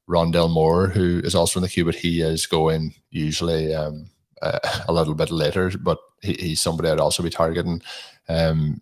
Rondale 0.10 0.52
Moore, 0.52 0.88
who 0.88 1.22
is 1.24 1.36
also 1.36 1.60
in 1.60 1.64
the 1.64 1.70
queue, 1.70 1.86
but 1.86 1.96
he 1.96 2.22
is 2.22 2.46
going 2.46 2.94
usually 3.10 3.74
um, 3.74 4.10
uh, 4.42 4.60
a 4.88 4.94
little 4.94 5.16
bit 5.16 5.32
later. 5.32 5.72
But 5.78 6.00
he, 6.22 6.34
he's 6.34 6.62
somebody 6.62 6.90
I'd 6.90 7.00
also 7.00 7.24
be 7.24 7.30
targeting. 7.30 7.82
Um, 8.28 8.82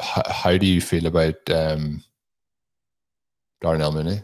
h- 0.00 0.26
how 0.26 0.56
do 0.56 0.66
you 0.66 0.80
feel 0.80 1.06
about 1.06 1.36
um, 1.50 2.02
Darnell 3.60 3.92
Mooney? 3.92 4.22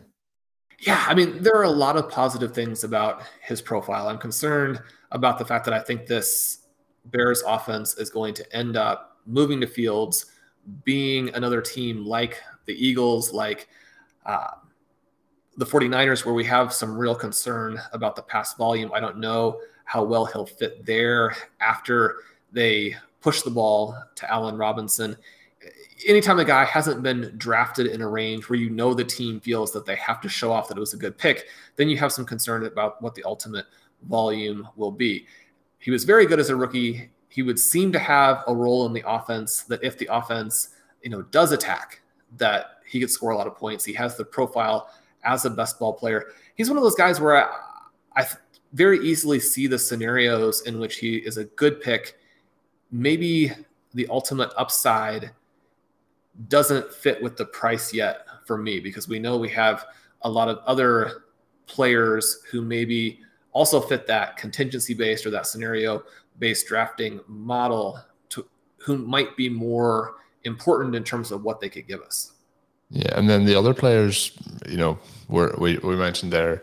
Yeah, 0.80 1.04
I 1.08 1.14
mean, 1.14 1.42
there 1.42 1.56
are 1.56 1.64
a 1.64 1.70
lot 1.70 1.96
of 1.96 2.08
positive 2.08 2.54
things 2.54 2.84
about 2.84 3.22
his 3.42 3.60
profile. 3.60 4.08
I'm 4.08 4.18
concerned 4.18 4.80
about 5.10 5.38
the 5.38 5.44
fact 5.44 5.64
that 5.64 5.74
I 5.74 5.80
think 5.80 6.06
this 6.06 6.66
Bears 7.06 7.42
offense 7.46 7.96
is 7.98 8.10
going 8.10 8.34
to 8.34 8.56
end 8.56 8.76
up 8.76 9.18
moving 9.26 9.60
to 9.60 9.66
Fields, 9.66 10.26
being 10.84 11.34
another 11.34 11.60
team 11.60 12.04
like 12.04 12.40
the 12.66 12.74
Eagles, 12.74 13.32
like 13.32 13.68
uh, 14.24 14.50
the 15.58 15.66
49ers, 15.66 16.24
where 16.24 16.34
we 16.34 16.44
have 16.44 16.72
some 16.72 16.96
real 16.96 17.16
concern 17.16 17.80
about 17.92 18.14
the 18.14 18.22
pass 18.22 18.54
volume. 18.54 18.92
I 18.94 19.00
don't 19.00 19.18
know 19.18 19.60
how 19.84 20.04
well 20.04 20.24
he'll 20.24 20.46
fit 20.46 20.86
there 20.86 21.34
after 21.60 22.16
they 22.52 22.94
push 23.20 23.42
the 23.42 23.50
ball 23.50 23.96
to 24.14 24.32
Allen 24.32 24.56
Robinson. 24.56 25.16
Anytime 26.06 26.38
a 26.38 26.44
guy 26.44 26.64
hasn't 26.64 27.02
been 27.02 27.34
drafted 27.38 27.88
in 27.88 28.02
a 28.02 28.08
range 28.08 28.48
where 28.48 28.58
you 28.58 28.70
know 28.70 28.94
the 28.94 29.04
team 29.04 29.40
feels 29.40 29.72
that 29.72 29.84
they 29.84 29.96
have 29.96 30.20
to 30.20 30.28
show 30.28 30.52
off 30.52 30.68
that 30.68 30.76
it 30.76 30.80
was 30.80 30.94
a 30.94 30.96
good 30.96 31.18
pick, 31.18 31.46
then 31.74 31.88
you 31.88 31.96
have 31.96 32.12
some 32.12 32.24
concern 32.24 32.64
about 32.64 33.02
what 33.02 33.16
the 33.16 33.24
ultimate 33.24 33.66
volume 34.08 34.68
will 34.76 34.92
be. 34.92 35.26
He 35.80 35.90
was 35.90 36.04
very 36.04 36.24
good 36.24 36.38
as 36.38 36.50
a 36.50 36.56
rookie. 36.56 37.10
He 37.28 37.42
would 37.42 37.58
seem 37.58 37.90
to 37.92 37.98
have 37.98 38.44
a 38.46 38.54
role 38.54 38.86
in 38.86 38.92
the 38.92 39.02
offense 39.04 39.62
that 39.62 39.82
if 39.82 39.98
the 39.98 40.08
offense, 40.12 40.68
you 41.02 41.10
know, 41.10 41.22
does 41.22 41.50
attack, 41.50 42.00
that 42.36 42.66
he 42.86 43.00
could 43.00 43.10
score 43.10 43.32
a 43.32 43.36
lot 43.36 43.48
of 43.48 43.56
points. 43.56 43.84
He 43.84 43.92
has 43.94 44.16
the 44.16 44.24
profile 44.24 44.90
as 45.28 45.44
a 45.44 45.50
best 45.50 45.78
ball 45.78 45.92
player. 45.92 46.32
He's 46.56 46.68
one 46.68 46.78
of 46.78 46.82
those 46.82 46.94
guys 46.94 47.20
where 47.20 47.36
I, 47.36 47.48
I 48.16 48.26
very 48.72 48.98
easily 49.00 49.38
see 49.38 49.66
the 49.66 49.78
scenarios 49.78 50.62
in 50.62 50.80
which 50.80 50.96
he 50.96 51.16
is 51.16 51.36
a 51.36 51.44
good 51.44 51.80
pick. 51.80 52.18
Maybe 52.90 53.52
the 53.94 54.08
ultimate 54.08 54.50
upside 54.56 55.30
doesn't 56.48 56.92
fit 56.92 57.22
with 57.22 57.36
the 57.36 57.44
price 57.44 57.92
yet 57.92 58.26
for 58.46 58.56
me 58.56 58.80
because 58.80 59.06
we 59.06 59.18
know 59.18 59.36
we 59.36 59.50
have 59.50 59.84
a 60.22 60.30
lot 60.30 60.48
of 60.48 60.58
other 60.66 61.24
players 61.66 62.40
who 62.50 62.62
maybe 62.62 63.20
also 63.52 63.80
fit 63.80 64.06
that 64.06 64.36
contingency 64.36 64.94
based 64.94 65.26
or 65.26 65.30
that 65.30 65.46
scenario 65.46 66.02
based 66.38 66.66
drafting 66.66 67.20
model 67.26 67.98
to 68.30 68.46
who 68.78 68.96
might 68.96 69.36
be 69.36 69.48
more 69.48 70.14
important 70.44 70.94
in 70.94 71.04
terms 71.04 71.30
of 71.30 71.42
what 71.42 71.60
they 71.60 71.68
could 71.68 71.86
give 71.86 72.00
us. 72.00 72.32
Yeah, 72.90 73.18
and 73.18 73.28
then 73.28 73.44
the 73.44 73.54
other 73.54 73.74
players, 73.74 74.32
you 74.68 74.76
know, 74.78 74.98
we 75.28 75.78
we 75.78 75.96
mentioned 75.96 76.32
there 76.32 76.62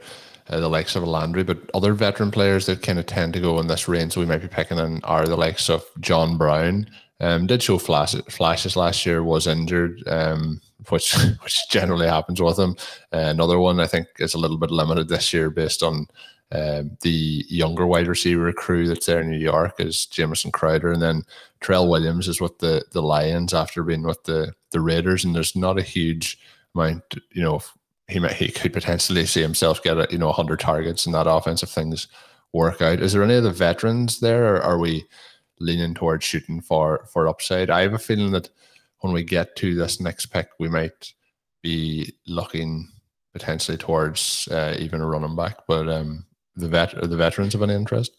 uh, 0.49 0.59
the 0.59 0.69
likes 0.69 0.95
of 0.95 1.03
Landry, 1.03 1.43
but 1.43 1.57
other 1.73 1.93
veteran 1.93 2.31
players 2.31 2.65
that 2.65 2.81
kind 2.81 2.99
of 2.99 3.05
tend 3.05 3.33
to 3.33 3.39
go 3.39 3.59
in 3.59 3.67
this 3.67 3.87
range 3.87 4.13
so 4.13 4.21
we 4.21 4.27
might 4.27 4.41
be 4.41 4.47
picking 4.47 4.77
in 4.77 5.01
are 5.03 5.25
the 5.25 5.35
likes 5.35 5.69
of 5.69 5.83
John 5.99 6.37
Brown. 6.37 6.87
Um, 7.21 7.47
did 7.47 7.63
show 7.63 7.77
flashes, 7.77 8.21
flashes 8.29 8.75
last 8.75 9.05
year, 9.05 9.23
was 9.23 9.47
injured, 9.47 10.03
um, 10.07 10.61
which 10.89 11.15
which 11.43 11.69
generally 11.69 12.07
happens 12.07 12.41
with 12.41 12.59
him. 12.59 12.75
Uh, 13.13 13.29
another 13.29 13.59
one 13.59 13.79
I 13.79 13.87
think 13.87 14.07
is 14.19 14.33
a 14.33 14.39
little 14.39 14.57
bit 14.57 14.71
limited 14.71 15.07
this 15.07 15.33
year 15.33 15.49
based 15.49 15.81
on 15.81 16.07
um, 16.51 16.97
the 17.01 17.43
younger 17.49 17.87
wide 17.87 18.07
receiver 18.07 18.51
crew 18.53 18.87
that's 18.87 19.07
there 19.07 19.21
in 19.21 19.31
New 19.31 19.37
York 19.37 19.75
is 19.79 20.05
Jamison 20.05 20.51
Crowder, 20.51 20.91
and 20.91 21.01
then 21.01 21.23
Tyrell 21.61 21.89
Williams 21.89 22.27
is 22.27 22.39
with 22.39 22.57
the 22.59 22.83
the 22.91 23.01
Lions 23.01 23.53
after 23.53 23.83
being 23.83 24.03
with 24.03 24.23
the 24.23 24.53
the 24.71 24.79
Raiders, 24.79 25.23
and 25.23 25.35
there's 25.35 25.55
not 25.55 25.79
a 25.79 25.83
huge 25.83 26.37
amount, 26.75 27.15
you 27.31 27.41
know, 27.41 27.61
he 28.07 28.19
might 28.19 28.33
he 28.33 28.49
could 28.49 28.73
potentially 28.73 29.25
see 29.25 29.41
himself 29.41 29.81
get 29.81 29.97
a, 29.97 30.07
you 30.11 30.17
know 30.17 30.27
100 30.27 30.59
targets 30.59 31.05
in 31.05 31.11
that 31.13 31.27
offense 31.27 31.63
if 31.63 31.69
things 31.69 32.07
work 32.53 32.81
out. 32.81 32.99
Is 32.99 33.13
there 33.13 33.23
any 33.23 33.35
of 33.35 33.43
the 33.43 33.51
veterans 33.51 34.19
there, 34.19 34.55
or 34.55 34.61
are 34.61 34.77
we 34.77 35.05
leaning 35.59 35.93
towards 35.93 36.23
shooting 36.23 36.61
for 36.61 37.07
for 37.11 37.27
upside? 37.27 37.69
I 37.69 37.81
have 37.81 37.93
a 37.93 37.99
feeling 37.99 38.31
that 38.31 38.49
when 38.99 39.13
we 39.13 39.23
get 39.23 39.55
to 39.57 39.75
this 39.75 39.99
next 39.99 40.27
pick, 40.27 40.49
we 40.59 40.69
might 40.69 41.13
be 41.61 42.13
looking 42.27 42.91
potentially 43.33 43.77
towards 43.77 44.47
uh, 44.51 44.75
even 44.79 45.01
a 45.01 45.05
running 45.05 45.35
back. 45.35 45.57
But 45.67 45.89
um, 45.89 46.25
the 46.55 46.67
vet 46.67 46.93
the 47.01 47.17
veterans 47.17 47.55
of 47.55 47.61
any 47.61 47.73
interest? 47.73 48.13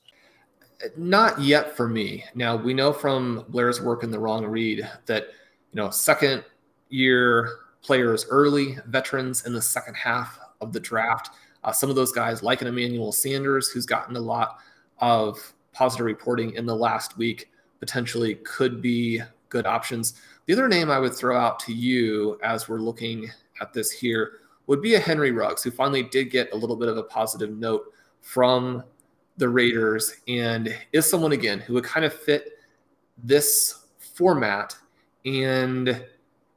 Not 0.96 1.40
yet 1.40 1.76
for 1.76 1.88
me. 1.88 2.24
Now 2.34 2.56
we 2.56 2.74
know 2.74 2.92
from 2.92 3.44
Blair's 3.48 3.80
work 3.80 4.02
in 4.02 4.10
the 4.10 4.18
wrong 4.18 4.44
read 4.46 4.88
that 5.06 5.28
you 5.72 5.76
know 5.76 5.90
second 5.90 6.44
year 6.88 7.58
players 7.82 8.26
early, 8.30 8.78
veterans 8.86 9.46
in 9.46 9.52
the 9.52 9.62
second 9.62 9.94
half 9.94 10.38
of 10.60 10.72
the 10.72 10.80
draft. 10.80 11.30
Uh, 11.64 11.72
some 11.72 11.90
of 11.90 11.96
those 11.96 12.12
guys, 12.12 12.42
like 12.42 12.62
an 12.62 12.68
Emmanuel 12.68 13.12
Sanders, 13.12 13.68
who's 13.68 13.86
gotten 13.86 14.16
a 14.16 14.20
lot 14.20 14.58
of 14.98 15.52
positive 15.72 16.06
reporting 16.06 16.52
in 16.54 16.66
the 16.66 16.74
last 16.74 17.16
week, 17.16 17.50
potentially 17.80 18.36
could 18.36 18.80
be 18.80 19.20
good 19.48 19.66
options. 19.66 20.20
The 20.46 20.52
other 20.52 20.68
name 20.68 20.90
I 20.90 20.98
would 20.98 21.14
throw 21.14 21.38
out 21.38 21.58
to 21.60 21.72
you 21.72 22.38
as 22.42 22.68
we're 22.68 22.78
looking 22.78 23.30
at 23.60 23.72
this 23.72 23.90
here 23.90 24.38
would 24.66 24.82
be 24.82 24.94
a 24.94 25.00
Henry 25.00 25.30
Ruggs, 25.30 25.62
who 25.62 25.70
finally 25.70 26.02
did 26.02 26.30
get 26.30 26.52
a 26.52 26.56
little 26.56 26.76
bit 26.76 26.88
of 26.88 26.96
a 26.96 27.02
positive 27.04 27.56
note 27.56 27.92
from 28.26 28.82
the 29.36 29.48
Raiders 29.48 30.16
and 30.26 30.76
is 30.92 31.08
someone 31.08 31.30
again 31.30 31.60
who 31.60 31.74
would 31.74 31.84
kind 31.84 32.04
of 32.04 32.12
fit 32.12 32.58
this 33.22 33.86
format. 33.98 34.76
And 35.24 36.04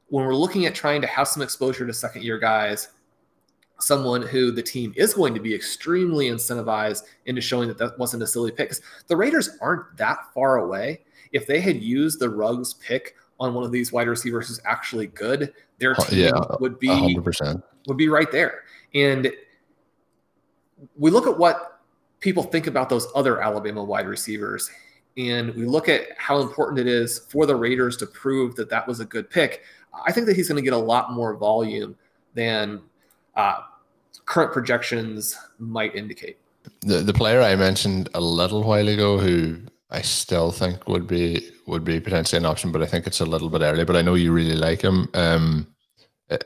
when 0.08 0.26
we're 0.26 0.34
looking 0.34 0.66
at 0.66 0.74
trying 0.74 1.00
to 1.00 1.06
have 1.06 1.28
some 1.28 1.44
exposure 1.44 1.86
to 1.86 1.92
second 1.94 2.24
year 2.24 2.40
guys, 2.40 2.88
someone 3.78 4.20
who 4.20 4.50
the 4.50 4.62
team 4.62 4.92
is 4.96 5.14
going 5.14 5.32
to 5.32 5.38
be 5.38 5.54
extremely 5.54 6.28
incentivized 6.28 7.04
into 7.26 7.40
showing 7.40 7.68
that 7.68 7.78
that 7.78 7.96
wasn't 8.00 8.24
a 8.24 8.26
silly 8.26 8.50
pick. 8.50 8.70
Because 8.70 8.82
The 9.06 9.16
Raiders 9.16 9.50
aren't 9.60 9.96
that 9.96 10.18
far 10.34 10.56
away. 10.56 11.02
If 11.30 11.46
they 11.46 11.60
had 11.60 11.80
used 11.80 12.18
the 12.18 12.30
Ruggs 12.30 12.74
pick 12.74 13.14
on 13.38 13.54
one 13.54 13.62
of 13.62 13.70
these 13.70 13.92
wide 13.92 14.08
receivers 14.08 14.48
who's 14.48 14.60
actually 14.64 15.06
good, 15.06 15.54
their 15.78 15.94
team 15.94 16.18
yeah, 16.18 16.32
would 16.58 16.80
be 16.80 16.88
100%. 16.88 17.62
would 17.86 17.96
be 17.96 18.08
right 18.08 18.32
there. 18.32 18.64
And 18.92 19.32
we 20.96 21.10
look 21.10 21.26
at 21.26 21.38
what 21.38 21.80
people 22.20 22.42
think 22.42 22.66
about 22.66 22.88
those 22.88 23.06
other 23.14 23.40
Alabama 23.40 23.82
wide 23.82 24.06
receivers, 24.06 24.70
and 25.16 25.54
we 25.54 25.64
look 25.64 25.88
at 25.88 26.08
how 26.16 26.40
important 26.40 26.78
it 26.78 26.86
is 26.86 27.20
for 27.30 27.46
the 27.46 27.56
Raiders 27.56 27.96
to 27.98 28.06
prove 28.06 28.54
that 28.56 28.70
that 28.70 28.86
was 28.86 29.00
a 29.00 29.04
good 29.04 29.28
pick. 29.28 29.62
I 30.06 30.12
think 30.12 30.26
that 30.26 30.36
he's 30.36 30.48
going 30.48 30.62
to 30.62 30.64
get 30.64 30.72
a 30.72 30.78
lot 30.78 31.12
more 31.12 31.36
volume 31.36 31.96
than 32.34 32.80
uh, 33.36 33.62
current 34.24 34.52
projections 34.52 35.36
might 35.58 35.94
indicate. 35.94 36.38
The 36.82 36.98
the 36.98 37.14
player 37.14 37.40
I 37.40 37.56
mentioned 37.56 38.08
a 38.14 38.20
little 38.20 38.62
while 38.62 38.88
ago, 38.88 39.18
who 39.18 39.58
I 39.90 40.02
still 40.02 40.52
think 40.52 40.86
would 40.88 41.06
be 41.06 41.50
would 41.66 41.84
be 41.84 42.00
potentially 42.00 42.38
an 42.38 42.46
option, 42.46 42.70
but 42.70 42.82
I 42.82 42.86
think 42.86 43.06
it's 43.06 43.20
a 43.20 43.26
little 43.26 43.48
bit 43.48 43.62
early. 43.62 43.84
But 43.84 43.96
I 43.96 44.02
know 44.02 44.14
you 44.14 44.32
really 44.32 44.56
like 44.56 44.82
him. 44.82 45.08
Um, 45.14 45.66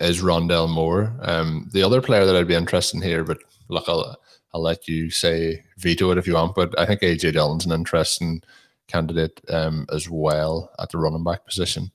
is 0.00 0.22
Rondale 0.22 0.68
Moore. 0.68 1.12
Um, 1.20 1.68
the 1.72 1.82
other 1.82 2.00
player 2.00 2.24
that 2.24 2.36
I'd 2.36 2.48
be 2.48 2.54
interested 2.54 2.96
in 2.96 3.02
here, 3.02 3.24
but 3.24 3.38
look, 3.68 3.84
I'll 3.88 4.16
I'll 4.54 4.62
let 4.62 4.86
you 4.86 5.10
say 5.10 5.64
veto 5.76 6.12
it 6.12 6.18
if 6.18 6.28
you 6.28 6.34
want. 6.34 6.54
But 6.54 6.78
I 6.78 6.86
think 6.86 7.00
AJ 7.00 7.32
Dillon's 7.32 7.66
an 7.66 7.72
interesting 7.72 8.40
candidate 8.86 9.40
um, 9.48 9.84
as 9.92 10.08
well 10.08 10.70
at 10.78 10.90
the 10.90 10.98
running 10.98 11.24
back 11.24 11.44
position. 11.44 11.90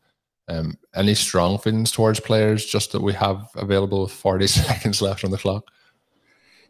Um, 0.50 0.78
any 0.94 1.16
strong 1.16 1.58
feelings 1.58 1.92
towards 1.92 2.20
players 2.20 2.66
just 2.66 2.92
that 2.92 3.02
we 3.02 3.14
have 3.14 3.48
available 3.56 4.02
with 4.02 4.12
40 4.12 4.48
seconds 4.48 5.02
left 5.02 5.24
on 5.24 5.32
the 5.32 5.38
clock? 5.38 5.72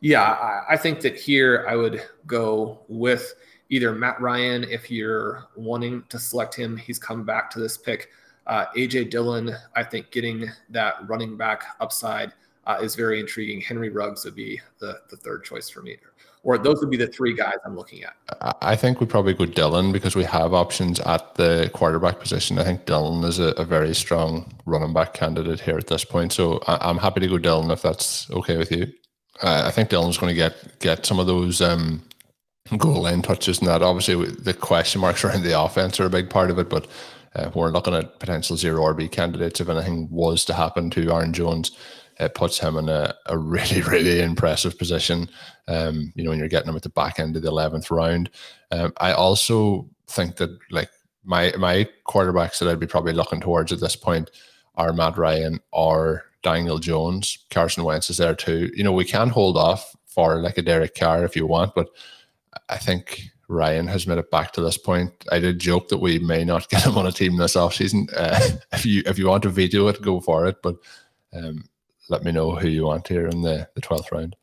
Yeah, 0.02 0.62
I 0.70 0.78
think 0.78 1.02
that 1.02 1.18
here 1.18 1.66
I 1.68 1.76
would 1.76 2.04
go 2.28 2.82
with 2.88 3.34
either 3.70 3.94
Matt 3.94 4.22
Ryan 4.22 4.64
if 4.66 4.92
you're 4.92 5.46
wanting 5.56 6.04
to 6.10 6.20
select 6.20 6.56
him. 6.56 6.78
He's 6.78 7.00
come 7.00 7.26
back 7.26 7.50
to 7.52 7.60
this 7.60 7.78
pick. 7.78 8.10
Uh, 8.48 8.66
AJ 8.78 9.10
Dillon, 9.10 9.56
I 9.76 9.84
think 9.84 10.12
getting 10.12 10.50
that 10.70 11.08
running 11.08 11.36
back 11.36 11.64
upside 11.80 12.34
uh, 12.70 12.78
is 12.82 12.96
very 12.96 13.20
intriguing. 13.20 13.60
Henry 13.60 13.90
Ruggs 13.90 14.24
would 14.26 14.36
be 14.36 14.62
the, 14.80 15.00
the 15.10 15.18
third 15.18 15.44
choice 15.44 15.70
for 15.70 15.82
me. 15.82 15.98
Or 16.44 16.58
those 16.58 16.80
would 16.80 16.92
be 16.92 16.98
the 16.98 17.08
three 17.08 17.34
guys 17.34 17.56
I'm 17.66 17.76
looking 17.76 18.04
at. 18.04 18.14
I 18.62 18.76
think 18.76 19.02
we 19.02 19.08
probably 19.08 19.34
go 19.34 19.46
Dillon 19.46 19.92
because 19.92 20.16
we 20.16 20.24
have 20.24 20.54
options 20.54 21.00
at 21.02 21.36
the 21.36 21.70
quarterback 21.74 22.20
position. 22.20 22.60
I 22.60 22.64
think 22.64 22.86
Dillon 22.86 23.24
is 23.26 23.40
a, 23.40 23.50
a 23.58 23.66
very 23.66 23.94
strong 23.94 24.54
running 24.66 24.94
back 24.94 25.14
candidate 25.14 25.60
here 25.60 25.78
at 25.78 25.88
this 25.88 26.06
point. 26.06 26.32
So 26.32 26.60
I, 26.68 26.90
am 26.90 26.98
happy 26.98 27.20
to 27.22 27.28
go 27.28 27.38
Dillon 27.40 27.72
if 27.72 27.82
that's 27.82 28.30
okay 28.32 28.56
with 28.56 28.72
you. 28.72 28.84
Uh, 29.42 29.64
I 29.66 29.72
think 29.72 29.90
Dillon's 29.90 30.18
going 30.18 30.32
to 30.32 30.36
get 30.36 30.80
get 30.80 31.06
some 31.06 31.20
of 31.20 31.28
those 31.28 31.62
um, 31.62 32.04
goal 32.78 33.02
line 33.02 33.22
touches 33.22 33.60
and 33.60 33.68
that. 33.68 33.82
Obviously, 33.82 34.26
the 34.26 34.54
question 34.54 35.02
marks 35.02 35.24
around 35.26 35.44
the 35.44 35.60
offense 35.60 36.00
are 36.00 36.06
a 36.06 36.10
big 36.10 36.30
part 36.30 36.52
of 36.52 36.60
it, 36.60 36.70
but 36.70 36.88
uh, 37.36 37.50
we're 37.54 37.72
looking 37.72 37.94
at 37.94 38.20
potential 38.20 38.56
zero 38.56 38.82
RB 38.94 39.12
candidates 39.12 39.60
if 39.60 39.68
anything 39.68 40.08
was 40.10 40.46
to 40.46 40.54
happen 40.54 40.90
to 40.92 41.12
Aaron 41.12 41.34
Jones 41.34 41.78
it 42.20 42.36
puts 42.36 42.60
him 42.60 42.78
in 42.78 42.90
a, 42.90 43.14
a 43.28 43.38
really, 43.38 43.82
really 43.90 44.22
impressive 44.22 44.78
position. 44.78 45.30
Um, 45.68 46.12
you 46.16 46.24
know, 46.24 46.32
when 46.32 46.40
you're 46.40 46.48
getting 46.48 46.70
him 46.70 46.76
at 46.76 46.84
the 46.84 46.90
back 46.90 47.20
end 47.20 47.36
of 47.36 47.42
the 47.42 47.52
11th 47.52 47.92
round. 47.92 48.30
Um, 48.72 48.94
I 48.98 49.14
also 49.14 49.90
think 50.08 50.38
that 50.38 50.58
like 50.72 50.90
my 51.24 51.54
my 51.58 51.88
quarterbacks 52.08 52.60
that 52.60 52.68
I'd 52.68 52.80
be 52.80 52.88
probably 52.88 53.14
looking 53.14 53.42
towards 53.42 53.72
at 53.72 53.80
this 53.80 53.96
point 53.96 54.32
are 54.76 54.94
Matt 54.94 55.18
Ryan 55.18 55.60
or 55.72 56.26
Daniel 56.42 56.80
Jones. 56.80 57.46
Carson 57.50 57.84
Wentz 57.84 58.10
is 58.10 58.18
there 58.18 58.36
too. 58.36 58.72
You 58.76 58.84
know, 58.84 58.94
we 58.94 59.06
can 59.06 59.30
hold 59.30 59.58
off 59.58 59.96
for 60.08 60.42
like 60.42 60.58
a 60.58 60.62
Derek 60.62 60.96
Carr 60.96 61.24
if 61.24 61.36
you 61.36 61.46
want, 61.46 61.76
but 61.76 61.90
I 62.70 62.78
think 62.78 63.30
Ryan 63.48 63.88
has 63.88 64.08
made 64.08 64.18
it 64.18 64.32
back 64.32 64.54
to 64.54 64.62
this 64.62 64.78
point. 64.78 65.12
I 65.32 65.40
did 65.40 65.60
joke 65.60 65.90
that 65.90 65.98
we 65.98 66.20
may 66.20 66.46
not 66.46 66.70
get 66.70 66.86
him 66.86 66.98
on 66.98 67.08
a 67.08 67.12
team 67.12 67.38
this 67.38 67.56
offseason. 67.56 68.10
Uh, 68.16 68.58
if 68.74 68.86
you 68.86 69.04
if 69.06 69.20
you 69.20 69.28
want 69.28 69.44
to 69.44 69.50
veto 69.50 69.88
it, 69.88 70.02
go 70.02 70.20
for 70.20 70.46
it. 70.48 70.62
But 70.62 70.78
um, 71.34 71.66
let 72.10 72.24
me 72.24 72.32
know 72.32 72.56
who 72.56 72.68
you 72.68 72.86
want 72.86 73.08
here 73.08 73.28
in 73.28 73.42
the, 73.42 73.68
the 73.76 73.82
12th 73.82 74.12
round. 74.12 74.36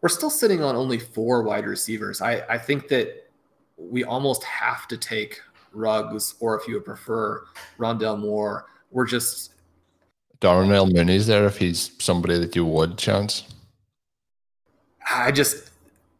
We're 0.00 0.08
still 0.08 0.30
sitting 0.30 0.62
on 0.62 0.76
only 0.76 0.98
four 0.98 1.42
wide 1.42 1.66
receivers. 1.66 2.20
I, 2.20 2.44
I 2.48 2.58
think 2.58 2.88
that 2.88 3.30
we 3.76 4.04
almost 4.04 4.44
have 4.44 4.86
to 4.88 4.96
take 4.96 5.40
Ruggs, 5.72 6.34
or 6.40 6.58
if 6.58 6.68
you 6.68 6.74
would 6.74 6.84
prefer, 6.84 7.44
Rondale 7.78 8.18
Moore. 8.18 8.66
We're 8.90 9.06
just. 9.06 9.54
Darnell 10.40 10.86
Mooney's 10.86 11.26
there 11.26 11.46
if 11.46 11.56
he's 11.56 11.92
somebody 11.98 12.38
that 12.38 12.54
you 12.54 12.66
would 12.66 12.98
chance. 12.98 13.44
I 15.10 15.30
just, 15.30 15.70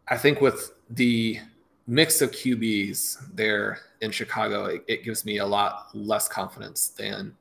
I 0.08 0.16
think 0.16 0.40
with 0.40 0.72
the 0.90 1.40
mix 1.86 2.22
of 2.22 2.30
QBs 2.30 3.34
there 3.34 3.80
in 4.00 4.10
Chicago, 4.10 4.66
it, 4.66 4.84
it 4.86 5.04
gives 5.04 5.24
me 5.24 5.38
a 5.38 5.46
lot 5.46 5.88
less 5.92 6.28
confidence 6.28 6.88
than 6.88 7.36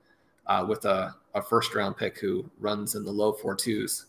uh, 0.48 0.66
with 0.68 0.86
a 0.86 1.16
a 1.34 1.42
first 1.42 1.74
round 1.76 1.98
pick 1.98 2.20
who 2.20 2.50
runs 2.60 2.96
in 2.96 3.04
the 3.04 3.12
low 3.12 3.34
four 3.34 3.56
twos. 3.56 4.06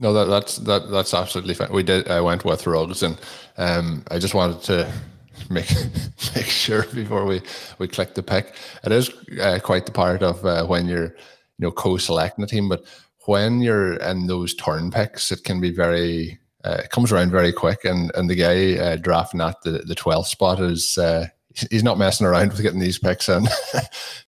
No, 0.00 0.12
that, 0.12 0.24
that's 0.24 0.56
that 0.58 0.90
that's 0.90 1.14
absolutely 1.14 1.54
fine. 1.54 1.72
We 1.72 1.82
did. 1.82 2.08
I 2.08 2.20
went 2.20 2.44
with 2.44 2.66
Ruggs, 2.66 3.02
and 3.02 3.18
um, 3.56 4.04
I 4.10 4.18
just 4.18 4.34
wanted 4.34 4.62
to 4.62 4.92
make 5.50 5.70
make 6.34 6.46
sure 6.46 6.84
before 6.94 7.24
we 7.24 7.42
we 7.78 7.88
click 7.88 8.14
the 8.14 8.22
pick. 8.22 8.54
It 8.84 8.92
is 8.92 9.10
uh, 9.40 9.60
quite 9.62 9.86
the 9.86 9.92
part 9.92 10.22
of 10.22 10.44
uh, 10.44 10.66
when 10.66 10.86
you're 10.86 11.14
you 11.58 11.60
know 11.60 11.70
co-selecting 11.70 12.44
a 12.44 12.48
team, 12.48 12.68
but 12.68 12.84
when 13.26 13.60
you're 13.60 13.94
in 13.94 14.26
those 14.26 14.54
turn 14.54 14.90
picks, 14.90 15.30
it 15.30 15.44
can 15.44 15.60
be 15.60 15.70
very. 15.70 16.38
Uh, 16.64 16.80
it 16.82 16.90
comes 16.90 17.12
around 17.12 17.30
very 17.30 17.52
quick, 17.52 17.84
and 17.84 18.10
and 18.14 18.28
the 18.28 18.34
guy 18.34 18.74
uh, 18.82 18.96
drafting 18.96 19.40
at 19.40 19.60
the 19.62 19.82
the 19.86 19.94
twelfth 19.94 20.28
spot 20.28 20.60
is 20.60 20.98
uh, 20.98 21.28
he's 21.70 21.84
not 21.84 21.98
messing 21.98 22.26
around 22.26 22.48
with 22.48 22.62
getting 22.62 22.80
these 22.80 22.98
picks 22.98 23.28
in. 23.28 23.46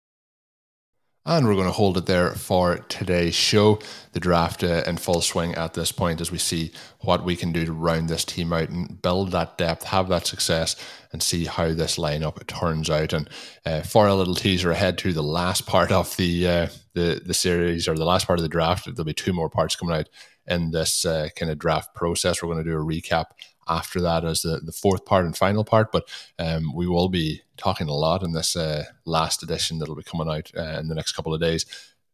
And 1.24 1.46
we're 1.46 1.54
going 1.54 1.66
to 1.66 1.72
hold 1.72 1.96
it 1.98 2.06
there 2.06 2.32
for 2.32 2.78
today's 2.88 3.36
show. 3.36 3.78
The 4.10 4.18
draft 4.18 4.64
uh, 4.64 4.82
in 4.88 4.96
full 4.96 5.20
swing 5.20 5.54
at 5.54 5.74
this 5.74 5.92
point 5.92 6.20
as 6.20 6.32
we 6.32 6.38
see 6.38 6.72
what 6.98 7.24
we 7.24 7.36
can 7.36 7.52
do 7.52 7.64
to 7.64 7.72
round 7.72 8.08
this 8.08 8.24
team 8.24 8.52
out 8.52 8.70
and 8.70 9.00
build 9.00 9.30
that 9.30 9.56
depth, 9.56 9.84
have 9.84 10.08
that 10.08 10.26
success, 10.26 10.74
and 11.12 11.22
see 11.22 11.44
how 11.44 11.74
this 11.74 11.96
lineup 11.96 12.44
turns 12.48 12.90
out. 12.90 13.12
And 13.12 13.30
uh, 13.64 13.82
for 13.82 14.08
a 14.08 14.16
little 14.16 14.34
teaser 14.34 14.72
ahead 14.72 14.98
to 14.98 15.12
the 15.12 15.22
last 15.22 15.64
part 15.64 15.92
of 15.92 16.16
the 16.16 16.48
uh, 16.48 16.66
the 16.94 17.22
the 17.24 17.34
series 17.34 17.86
or 17.86 17.94
the 17.94 18.04
last 18.04 18.26
part 18.26 18.40
of 18.40 18.42
the 18.42 18.48
draft, 18.48 18.86
there'll 18.86 19.04
be 19.04 19.14
two 19.14 19.32
more 19.32 19.48
parts 19.48 19.76
coming 19.76 19.94
out 19.94 20.08
in 20.48 20.72
this 20.72 21.04
uh, 21.04 21.28
kind 21.36 21.52
of 21.52 21.58
draft 21.58 21.94
process. 21.94 22.42
We're 22.42 22.52
going 22.52 22.64
to 22.64 22.70
do 22.70 22.76
a 22.76 22.84
recap 22.84 23.26
after 23.68 24.00
that 24.00 24.24
as 24.24 24.42
the, 24.42 24.60
the 24.64 24.72
fourth 24.72 25.04
part 25.04 25.24
and 25.24 25.36
final 25.36 25.64
part. 25.64 25.92
But 25.92 26.08
um, 26.38 26.74
we 26.74 26.86
will 26.86 27.08
be 27.08 27.42
talking 27.56 27.88
a 27.88 27.94
lot 27.94 28.22
in 28.22 28.32
this 28.32 28.56
uh, 28.56 28.84
last 29.04 29.42
edition 29.42 29.78
that'll 29.78 29.94
be 29.94 30.02
coming 30.02 30.28
out 30.28 30.50
uh, 30.56 30.78
in 30.80 30.88
the 30.88 30.94
next 30.94 31.12
couple 31.12 31.34
of 31.34 31.40
days. 31.40 31.66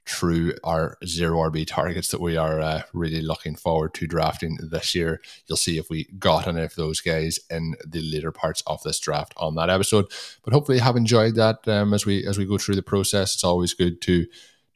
through 0.06 0.54
our 0.64 0.96
zero 1.04 1.36
RB 1.50 1.66
targets 1.66 2.08
that 2.08 2.20
we 2.20 2.34
are 2.34 2.60
uh, 2.60 2.82
really 2.94 3.20
looking 3.20 3.54
forward 3.54 3.92
to 3.92 4.06
drafting 4.06 4.56
this 4.62 4.94
year. 4.94 5.20
You'll 5.46 5.58
see 5.58 5.76
if 5.76 5.90
we 5.90 6.08
got 6.18 6.46
any 6.48 6.62
of 6.62 6.74
those 6.76 7.02
guys 7.02 7.38
in 7.50 7.74
the 7.86 8.00
later 8.00 8.32
parts 8.32 8.62
of 8.66 8.82
this 8.82 8.98
draft 8.98 9.34
on 9.36 9.54
that 9.56 9.68
episode. 9.68 10.06
But 10.42 10.54
hopefully, 10.54 10.78
you 10.78 10.84
have 10.84 10.96
enjoyed 10.96 11.34
that 11.34 11.68
um, 11.68 11.92
as 11.92 12.06
we 12.06 12.26
as 12.26 12.38
we 12.38 12.46
go 12.46 12.56
through 12.56 12.76
the 12.76 12.82
process. 12.82 13.34
It's 13.34 13.44
always 13.44 13.74
good 13.74 14.00
to 14.02 14.26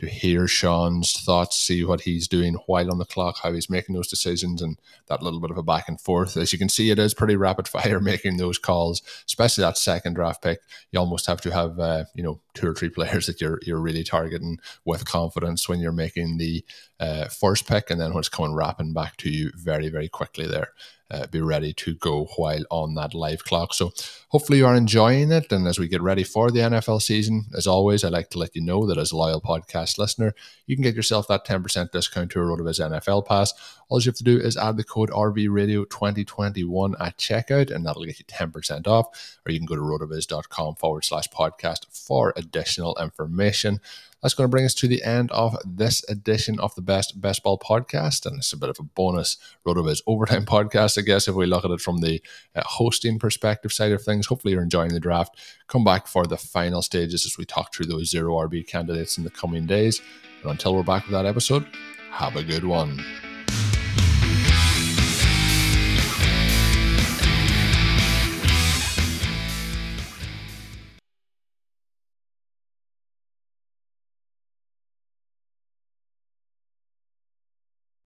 to 0.02 0.08
hear 0.08 0.48
Shawn's 0.48 1.12
thoughts, 1.12 1.56
see 1.56 1.84
what 1.84 2.00
he's 2.00 2.26
doing 2.26 2.54
while 2.66 2.90
on 2.90 2.98
the 2.98 3.04
clock, 3.04 3.38
how 3.40 3.52
he's 3.52 3.70
making 3.70 3.94
those 3.94 4.08
decisions, 4.08 4.60
and 4.60 4.76
that 5.06 5.22
little 5.22 5.38
bit 5.38 5.52
of 5.52 5.56
a 5.56 5.62
back 5.62 5.86
and 5.86 6.00
forth. 6.00 6.36
As 6.36 6.52
you 6.52 6.58
can 6.58 6.68
see, 6.68 6.90
it 6.90 6.98
is 6.98 7.14
pretty 7.14 7.36
rapid 7.36 7.68
fire 7.68 8.00
making 8.00 8.36
those 8.36 8.58
calls, 8.58 9.00
especially 9.28 9.62
that 9.62 9.78
second 9.78 10.14
draft 10.14 10.42
pick. 10.42 10.58
You 10.90 10.98
almost 10.98 11.26
have 11.26 11.40
to 11.42 11.52
have 11.52 11.78
uh, 11.78 12.04
you 12.16 12.22
know 12.24 12.40
two 12.52 12.68
or 12.68 12.74
three 12.74 12.88
players 12.88 13.26
that 13.28 13.40
you're 13.40 13.60
you're 13.62 13.80
really 13.80 14.02
targeting 14.02 14.58
with 14.84 15.04
confidence 15.04 15.68
when 15.68 15.78
you're 15.78 15.92
making 15.92 16.38
the 16.38 16.64
uh, 16.98 17.26
first 17.26 17.68
pick, 17.68 17.88
and 17.88 18.00
then 18.00 18.10
when 18.10 18.18
it's 18.18 18.28
coming 18.28 18.54
wrapping 18.54 18.92
back 18.92 19.16
to 19.18 19.30
you 19.30 19.52
very 19.54 19.88
very 19.88 20.08
quickly 20.08 20.48
there 20.48 20.72
uh, 21.12 21.26
be 21.26 21.40
ready 21.40 21.72
to 21.74 21.94
go 21.94 22.24
while 22.36 22.64
on 22.70 22.94
that 22.94 23.12
live 23.14 23.44
clock. 23.44 23.74
So 23.74 23.92
hopefully 24.28 24.58
you 24.58 24.66
are 24.66 24.74
enjoying 24.74 25.30
it. 25.30 25.52
And 25.52 25.66
as 25.68 25.78
we 25.78 25.86
get 25.86 26.00
ready 26.00 26.24
for 26.24 26.50
the 26.50 26.60
NFL 26.60 27.02
season, 27.02 27.44
as 27.54 27.66
always, 27.66 28.02
I'd 28.02 28.12
like 28.12 28.30
to 28.30 28.38
let 28.38 28.56
you 28.56 28.62
know 28.62 28.86
that 28.86 28.98
as 28.98 29.12
a 29.12 29.16
loyal 29.16 29.40
podcast 29.40 29.98
listener, 29.98 30.34
you 30.66 30.74
can 30.74 30.82
get 30.82 30.94
yourself 30.94 31.28
that 31.28 31.46
10% 31.46 31.90
discount 31.90 32.30
to 32.30 32.40
a 32.40 32.44
RotoViz 32.44 32.80
NFL 32.80 33.26
pass. 33.26 33.52
All 33.88 34.00
you 34.00 34.06
have 34.06 34.16
to 34.16 34.24
do 34.24 34.38
is 34.38 34.56
add 34.56 34.78
the 34.78 34.84
code 34.84 35.10
RVRadio 35.10 35.88
2021 35.90 36.94
at 36.98 37.18
checkout, 37.18 37.70
and 37.70 37.84
that'll 37.84 38.04
get 38.04 38.18
you 38.18 38.24
10% 38.24 38.86
off. 38.86 39.38
Or 39.44 39.52
you 39.52 39.58
can 39.58 39.66
go 39.66 39.74
to 39.76 39.82
rotoviz.com 39.82 40.76
forward 40.76 41.04
slash 41.04 41.28
podcast 41.28 41.86
for 41.90 42.32
additional 42.36 42.96
information 42.98 43.80
that's 44.22 44.34
going 44.34 44.46
to 44.46 44.50
bring 44.50 44.64
us 44.64 44.74
to 44.74 44.86
the 44.86 45.02
end 45.02 45.30
of 45.32 45.56
this 45.64 46.08
edition 46.08 46.60
of 46.60 46.74
the 46.74 46.80
Best 46.80 47.20
Best 47.20 47.42
Ball 47.42 47.58
podcast. 47.58 48.24
And 48.24 48.38
it's 48.38 48.52
a 48.52 48.56
bit 48.56 48.68
of 48.68 48.78
a 48.78 48.84
bonus 48.84 49.36
RotoViz 49.66 50.02
overtime 50.06 50.46
podcast, 50.46 50.98
I 50.98 51.02
guess, 51.02 51.26
if 51.26 51.34
we 51.34 51.46
look 51.46 51.64
at 51.64 51.70
it 51.70 51.80
from 51.80 51.98
the 51.98 52.22
uh, 52.54 52.62
hosting 52.64 53.18
perspective 53.18 53.72
side 53.72 53.92
of 53.92 54.02
things. 54.02 54.26
Hopefully, 54.26 54.52
you're 54.52 54.62
enjoying 54.62 54.92
the 54.92 55.00
draft. 55.00 55.36
Come 55.66 55.84
back 55.84 56.06
for 56.06 56.26
the 56.26 56.36
final 56.36 56.82
stages 56.82 57.26
as 57.26 57.36
we 57.36 57.44
talk 57.44 57.74
through 57.74 57.86
those 57.86 58.10
zero 58.10 58.34
RB 58.34 58.66
candidates 58.66 59.18
in 59.18 59.24
the 59.24 59.30
coming 59.30 59.66
days. 59.66 60.00
And 60.42 60.52
until 60.52 60.74
we're 60.74 60.82
back 60.82 61.04
with 61.04 61.12
that 61.12 61.26
episode, 61.26 61.66
have 62.10 62.36
a 62.36 62.42
good 62.42 62.64
one. 62.64 63.31